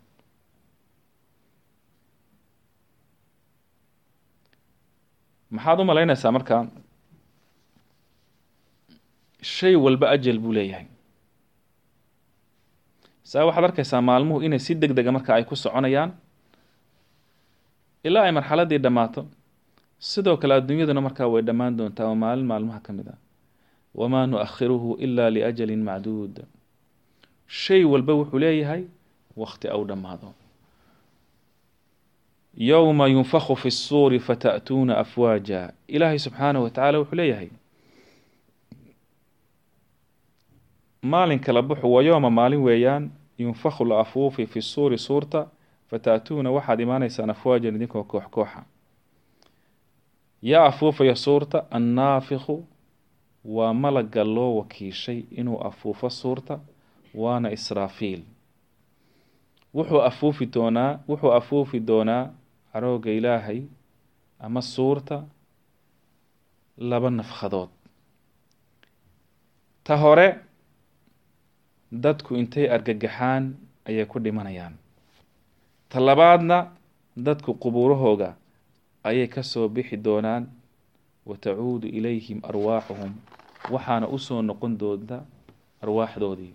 maxaad 5.60 5.80
u 5.80 5.84
malaynaysaa 5.84 6.32
markaa 6.36 6.62
shay 9.42 9.74
walba 9.76 10.06
ajal 10.14 10.38
buu 10.38 10.52
leeyahay. 10.56 10.86
Saa 13.30 13.44
waxaad 13.46 13.64
arkaysaa 13.68 14.00
maalmuhu 14.08 14.40
inay 14.46 14.58
si 14.58 14.72
deg 14.74 14.92
dega 14.96 15.12
marka 15.12 15.30
ay 15.34 15.44
ku 15.44 15.56
soconayaan 15.56 16.10
ilaa 18.04 18.24
ay 18.26 18.32
marxaladii 18.32 18.78
dhammaato. 18.84 19.22
Sidoo 19.98 20.36
kale 20.40 20.54
adduunyaduna 20.54 21.00
markaa 21.06 21.28
way 21.32 21.42
dhammaan 21.42 21.76
doontaa 21.78 22.06
oo 22.08 22.14
maalin 22.22 22.46
maalmaha 22.50 22.80
ka 22.86 22.92
mid 22.92 23.08
ah. 23.12 23.18
Wamaa 23.94 24.26
nuakhiruhu 24.26 24.96
ila 25.04 25.30
liajalin 25.30 25.82
macduud. 25.88 26.34
Shay 27.46 27.84
walba 27.84 28.12
wuxuu 28.18 28.38
leeyahay 28.38 28.82
wakti 29.36 29.68
au 29.68 29.84
dhammaado 29.84 30.28
yowma 32.56 33.06
yunfaku 33.08 33.56
fi 33.56 33.68
الsuuri 33.68 34.18
fata'tuuna 34.20 34.98
afwaaja 34.98 35.72
ilaahay 35.88 36.18
subxaanahu 36.18 36.64
wa 36.64 36.70
tacaala 36.70 36.98
wuxuu 36.98 37.16
leeyahay 37.16 37.48
maalin 41.02 41.38
kala 41.40 41.62
buxu 41.62 41.92
waa 41.92 42.02
yooma 42.02 42.30
maalin 42.30 42.60
weeyaan 42.62 43.10
yunfaku 43.38 43.84
la 43.84 44.00
afuufi 44.00 44.46
fi 44.46 44.62
suuri 44.62 44.98
suurta 44.98 45.46
fata'tuuna 45.90 46.50
waxaad 46.50 46.80
imaanaysaan 46.80 47.30
afwaajan 47.30 47.74
idinkoo 47.76 48.04
koox 48.04 48.24
kooxa 48.30 48.62
yaa 50.42 50.64
afuufaya 50.66 51.16
suurta 51.16 51.64
annaafiku 51.70 52.64
waa 53.44 53.74
malagga 53.74 54.24
loo 54.24 54.56
wakiishay 54.56 55.22
inuu 55.30 55.60
afuufo 55.60 56.10
suurta 56.10 56.58
waana 57.14 57.50
israafiil 57.52 58.22
wuxuu 59.74 60.02
afuufi 60.02 60.46
doonaa 60.46 60.98
wuxuu 61.08 61.32
afuufi 61.32 61.80
doonaa 61.80 62.30
carooga 62.72 63.10
ilaahay 63.10 63.62
ama 64.40 64.62
suurta 64.62 65.24
laba 66.78 67.10
nafkhadood 67.10 67.68
ta 69.84 69.96
hore 69.96 70.28
dadku 71.92 72.36
intay 72.36 72.66
argagaxaan 72.70 73.44
ayay 73.88 74.06
ku 74.06 74.18
dhimanayaan. 74.20 74.74
Ta 75.90 75.98
labaadna 76.00 76.70
dadku 77.16 77.54
qubuurahooga 77.58 78.36
ayay 79.04 79.26
ka 79.26 79.42
soo 79.42 79.68
bixi 79.68 79.96
doonaan 79.96 80.46
wa 81.26 81.36
tacuudu 81.36 81.88
ilayhim 81.88 82.38
arwaaxuhum 82.46 83.12
waxaana 83.70 84.06
u 84.08 84.18
soo 84.18 84.42
noqon 84.42 84.78
doonta 84.78 85.24
arwaaxdoodii. 85.82 86.54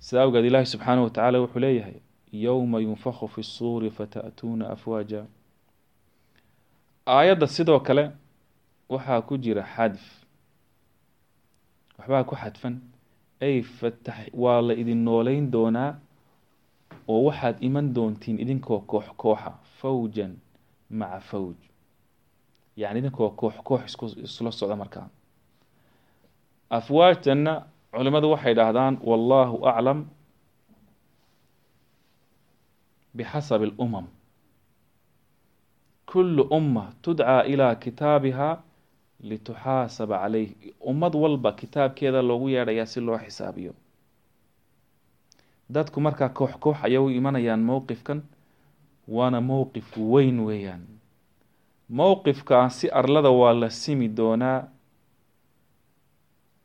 Sida 0.00 0.22
awgeed 0.22 0.44
ilaahi 0.44 0.66
subxaanahu 0.66 1.04
wa 1.04 1.10
tacaala 1.10 1.38
wuxuu 1.44 1.60
leeyahay 1.60 2.00
yowma 2.32 2.80
yunfakhu 2.80 3.28
fi 3.28 3.42
suuri 3.42 3.90
fata'tuuna 3.90 4.70
afwaaja 4.70 5.24
aayadda 7.06 7.46
sidoo 7.46 7.80
kale 7.80 8.10
waxaa 8.88 9.20
ku 9.22 9.34
jira 9.38 9.62
xadf 9.74 10.02
waxbaa 11.98 12.24
ku 12.24 12.34
xadfan 12.36 12.74
ay 13.40 13.62
fatax 13.62 14.18
waa 14.32 14.60
la 14.62 14.74
idin 14.74 15.04
nooleyn 15.04 15.50
doonaa 15.50 15.90
oo 17.08 17.20
waxaad 17.28 17.56
iman 17.60 17.94
doontiin 17.94 18.40
idinkoo 18.40 18.80
koox 18.80 19.06
kooxa 19.16 19.50
fawjan 19.80 20.32
maca 20.90 21.20
fawj 21.20 21.56
yacni 22.76 22.98
idinkoo 22.98 23.30
koox 23.30 23.54
koox 23.68 23.82
isku 23.86 24.04
isla 24.26 24.52
socda 24.52 24.76
markaa 24.76 25.08
afwaajtanna 26.70 27.52
culimadu 27.92 28.30
waxay 28.30 28.54
dhahdaan 28.54 28.98
wallahu 29.10 29.66
aclam 29.68 29.98
bixasabi 33.16 33.64
alumam 33.70 34.06
kullu 36.12 36.42
umma 36.58 36.84
tudcaa 37.02 37.42
ilaa 37.52 37.74
kitaabiha 37.74 38.48
lituxaasaba 39.28 40.16
calayh 40.22 40.50
ummad 40.90 41.14
walba 41.22 41.50
kitaabkeeda 41.52 42.22
loogu 42.28 42.48
yeedhayaa 42.54 42.86
si 42.92 43.00
loo 43.00 43.18
xisaabiyo 43.24 43.72
dadku 45.74 46.00
markaa 46.00 46.28
koox 46.38 46.54
koox 46.64 46.76
ayay 46.86 46.98
u 46.98 47.10
imanayaan 47.18 47.62
mowqifkan 47.70 48.20
waana 49.16 49.40
mowqif 49.40 49.88
weyn 50.12 50.38
weeyaan 50.48 50.82
mowqifkaasi 51.98 52.86
arlada 53.00 53.30
waa 53.40 53.52
la 53.60 53.70
simi 53.70 54.08
doonaa 54.18 54.68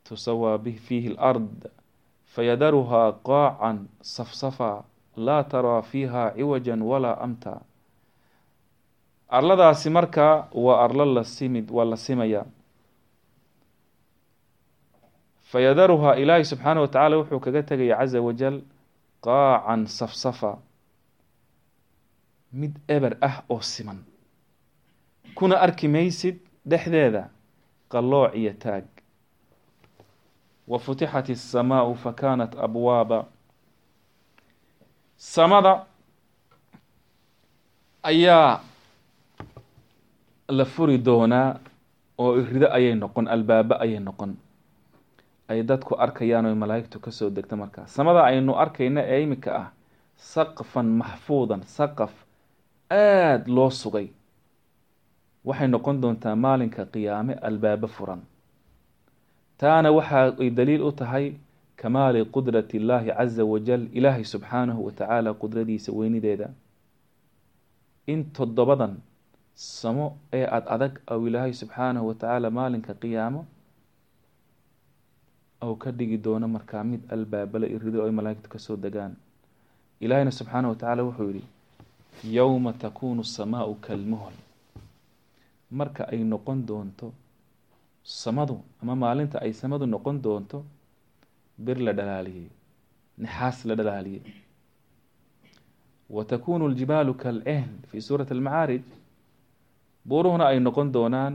tusawaa 0.08 0.58
fiihi 0.86 1.14
alard 1.16 1.68
fayadaruhaa 2.34 3.12
qaacan 3.28 3.78
safsafa 4.14 4.84
laa 5.16 5.42
taraa 5.44 5.82
fiiha 5.82 6.30
ciwajan 6.36 6.82
walaa 6.82 7.18
amta. 7.20 7.60
Arladaasi 9.28 9.90
markaa 9.90 10.48
waa 10.52 10.84
arlo 10.84 11.04
la 11.04 11.24
simid 11.24 11.70
waa 11.70 11.84
la 11.84 11.96
simaya. 11.96 12.44
Fayadaruhaa 15.50 16.14
ilaahi 16.16 16.44
subxaanah 16.44 16.82
wa 16.82 16.88
tacaala 16.88 17.16
wuxuu 17.16 17.40
kaga 17.40 17.62
tegaya 17.62 17.96
caza 17.96 18.20
wajal 18.22 18.62
qaacan 19.20 19.86
safsafa. 19.86 20.58
Mid 22.52 22.74
eber 22.88 23.16
ah 23.20 23.42
oo 23.50 23.60
siman. 23.60 24.04
Kuna 25.34 25.60
arki 25.60 25.88
maysid 25.88 26.38
dhexdeeda 26.66 27.30
qallooc 27.88 28.34
iyo 28.34 28.52
taag. 28.52 28.84
Wa 30.68 30.78
futixat 30.78 31.28
الsamaau 31.30 31.94
fakanat 31.94 32.54
abwaaba 32.58 33.26
samada 35.16 35.86
ayaa 38.02 38.60
la 40.48 40.64
furi 40.64 40.98
doonaa 40.98 41.58
oo 42.18 42.36
irido 42.40 42.68
ayay 42.72 42.94
noqon 42.94 43.28
albaabo 43.28 43.74
ayay 43.80 44.00
noqon. 44.00 44.36
Ay 45.48 45.62
dadku 45.62 45.94
arkayaan 45.98 46.46
oy 46.46 46.54
malaa'igtu 46.54 47.00
ka 47.00 47.10
soo 47.10 47.30
degta 47.30 47.56
markaa 47.56 47.86
samada 47.86 48.24
aynu 48.24 48.52
arkayna 48.56 49.00
ee 49.02 49.22
imika 49.22 49.50
ah 49.56 49.68
saqfan 50.16 50.86
maxfuudan 51.00 51.62
saqaf 51.76 52.12
aada 52.90 53.44
loo 53.56 53.70
sugay. 53.70 54.08
Waxay 55.44 55.68
noqon 55.68 56.00
doontaa 56.00 56.36
maalinka 56.36 56.84
qiyaame 56.86 57.34
albaabo 57.48 57.86
furan. 57.88 58.20
Taana 59.58 59.92
waxa 59.92 60.32
ay 60.40 60.50
daliil 60.50 60.82
u 60.82 60.92
tahay 60.92 61.34
kamaali 61.76 62.24
qudrati 62.34 62.76
illaahi 62.76 63.10
caza 63.18 63.44
wajal 63.44 63.82
ilaahay 63.92 64.24
subxaanahu 64.24 64.80
wa 64.86 64.92
tacaala 64.92 65.34
qudradiisa 65.34 65.92
weynideeda. 65.92 66.48
In 68.06 68.24
toddobadan 68.36 68.94
samo 69.54 70.06
ee 70.32 70.46
ad 70.46 70.64
adag 70.74 70.92
ou 71.12 71.26
ilaahay 71.28 71.52
subxaanahu 71.52 72.06
wa 72.08 72.14
tacaala 72.14 72.50
maalinka 72.50 72.94
qiyaamo 72.94 73.40
ou 75.64 75.74
ka 75.76 75.90
dhigi 75.92 76.18
doono 76.18 76.48
markaa 76.48 76.84
mid 76.84 77.00
albaabala 77.14 77.66
irido 77.66 78.04
ay 78.04 78.10
malaa'igtu 78.10 78.48
ka 78.48 78.58
soo 78.58 78.76
degaan. 78.76 79.16
Ilaahayna 80.00 80.30
subxaanahu 80.30 80.72
wa 80.72 80.78
tacaala 80.80 81.02
wuxuu 81.08 81.30
yihi 81.36 81.44
yowma 82.36 82.72
takuunu 82.72 83.24
samaau 83.24 83.74
kalmuhol 83.74 84.36
marka 85.70 86.02
ay 86.12 86.20
noqon 86.32 86.66
doonto 86.68 87.12
samadu 88.04 88.56
ama 88.82 88.94
maalinta 88.96 89.40
ay 89.44 89.52
samadu 89.52 89.86
noqon 89.86 90.16
doonto 90.22 90.58
bir 91.58 91.78
la 91.78 91.92
dhalaaliyey 91.92 92.48
naxaas 93.18 93.64
la 93.64 93.74
dhalaaliyey 93.74 94.22
wa 96.10 96.24
takunu 96.24 96.68
ljibaalu 96.68 97.14
kalcehn 97.14 97.70
fi 97.90 98.00
suurati 98.02 98.32
almacaarij 98.34 98.82
buuruhuna 100.08 100.44
ay 100.46 100.58
noqon 100.60 100.92
doonaan 100.92 101.34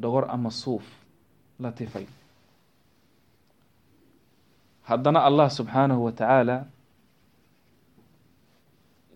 dhogor 0.00 0.24
ama 0.30 0.50
suuf 0.50 0.84
la 1.60 1.72
tifay. 1.72 2.06
Haddana 4.82 5.20
allah 5.28 5.50
subxaanahu 5.50 6.04
wa 6.04 6.12
tacaala 6.12 6.66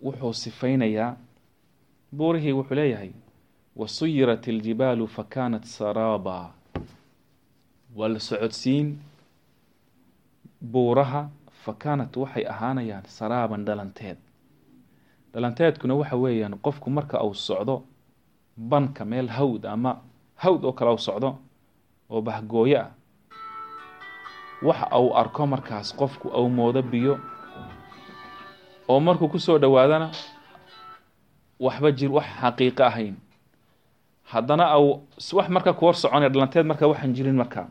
wuxuu 0.03 0.33
sifaynayaa 0.33 1.15
buurihii 2.17 2.51
wuxuu 2.51 2.75
leeyahay 2.75 3.11
wasuyirat 3.75 4.47
iljibaalu 4.47 5.07
fakanat 5.07 5.63
saraaba 5.65 6.53
waa 7.95 8.07
la 8.13 8.19
socodsiin 8.19 8.99
buuraha 10.63 11.29
fakanat 11.63 12.15
waxay 12.17 12.45
ahaanayaan 12.47 13.03
saraaban 13.07 13.65
dhalanteed. 13.65 14.17
Dhalanteedkuna 15.33 15.95
waxa 15.95 16.15
weeyaan 16.17 16.59
qofku 16.61 16.89
marka 16.89 17.23
uu 17.23 17.33
socdo 17.33 17.83
banka 18.57 19.05
meel 19.05 19.27
hawd 19.27 19.65
ama 19.65 20.01
hawd 20.35 20.63
oo 20.65 20.73
kale 20.73 20.91
u 20.93 20.97
socdo 20.97 21.37
oo 22.09 22.21
bahgooyo 22.21 22.79
ah 22.79 22.91
waxa 24.63 24.99
uu 24.99 25.13
arko 25.17 25.47
markaas 25.47 25.93
qofku 25.97 26.27
uu 26.29 26.49
moodo 26.49 26.81
biyo 26.81 27.19
oo 28.87 28.99
markuu 28.99 29.27
ku 29.27 29.39
soo 29.39 29.57
dhowaadana 29.59 30.11
waxba 31.59 31.91
jir 31.91 32.11
wax 32.11 32.25
xaqiiqo 32.41 32.83
ahayn. 32.83 33.15
Haddana 34.23 34.65
wax 35.33 35.49
marka 35.49 35.73
ku 35.73 35.85
hor 35.85 35.95
soconaya 35.95 36.29
dhalanteed 36.29 36.65
marka 36.65 36.87
waxaan 36.87 37.13
jirin 37.13 37.35
markaa 37.35 37.67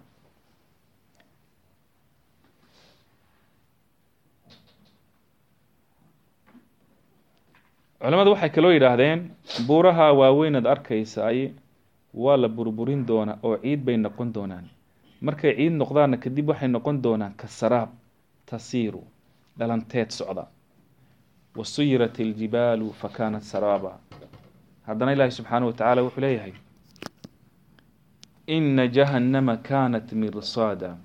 culamadu 8.03 8.31
waxay 8.35 8.51
kaloo 8.57 8.73
yidhaahdeen 8.77 9.21
buuraha 9.67 10.07
waaweynaad 10.21 10.67
arkaysaay 10.75 11.41
waa 12.15 12.37
la 12.37 12.49
burburin 12.49 13.07
doonaa 13.07 13.39
oo 13.43 13.57
ciid 13.63 13.81
bay 13.87 13.97
noqon 13.97 14.33
doonaan. 14.35 14.67
Markay 15.27 15.53
ciid 15.57 15.73
noqdaanna 15.83 16.17
kadib 16.25 16.49
waxay 16.49 16.69
noqon 16.69 16.97
doonaan 17.05 17.35
ka 17.41 17.47
saraab 17.49 17.91
tasiiru 18.51 19.03
dhalanteed 19.59 20.11
socda. 20.11 20.45
Wasuyirat 21.57 22.19
iljibaalu 22.21 22.93
fakanat 23.01 23.43
saraaba. 23.43 23.93
Haddana 24.87 25.13
ilaahi 25.13 25.31
subxaanahu 25.39 25.67
wa 25.71 25.73
tacaala 25.79 26.03
wuxuu 26.03 26.21
leeyahay 26.21 26.53
ina 28.47 28.87
jahannama 28.89 29.57
kanat 29.57 30.13
mirsaada 30.13 30.97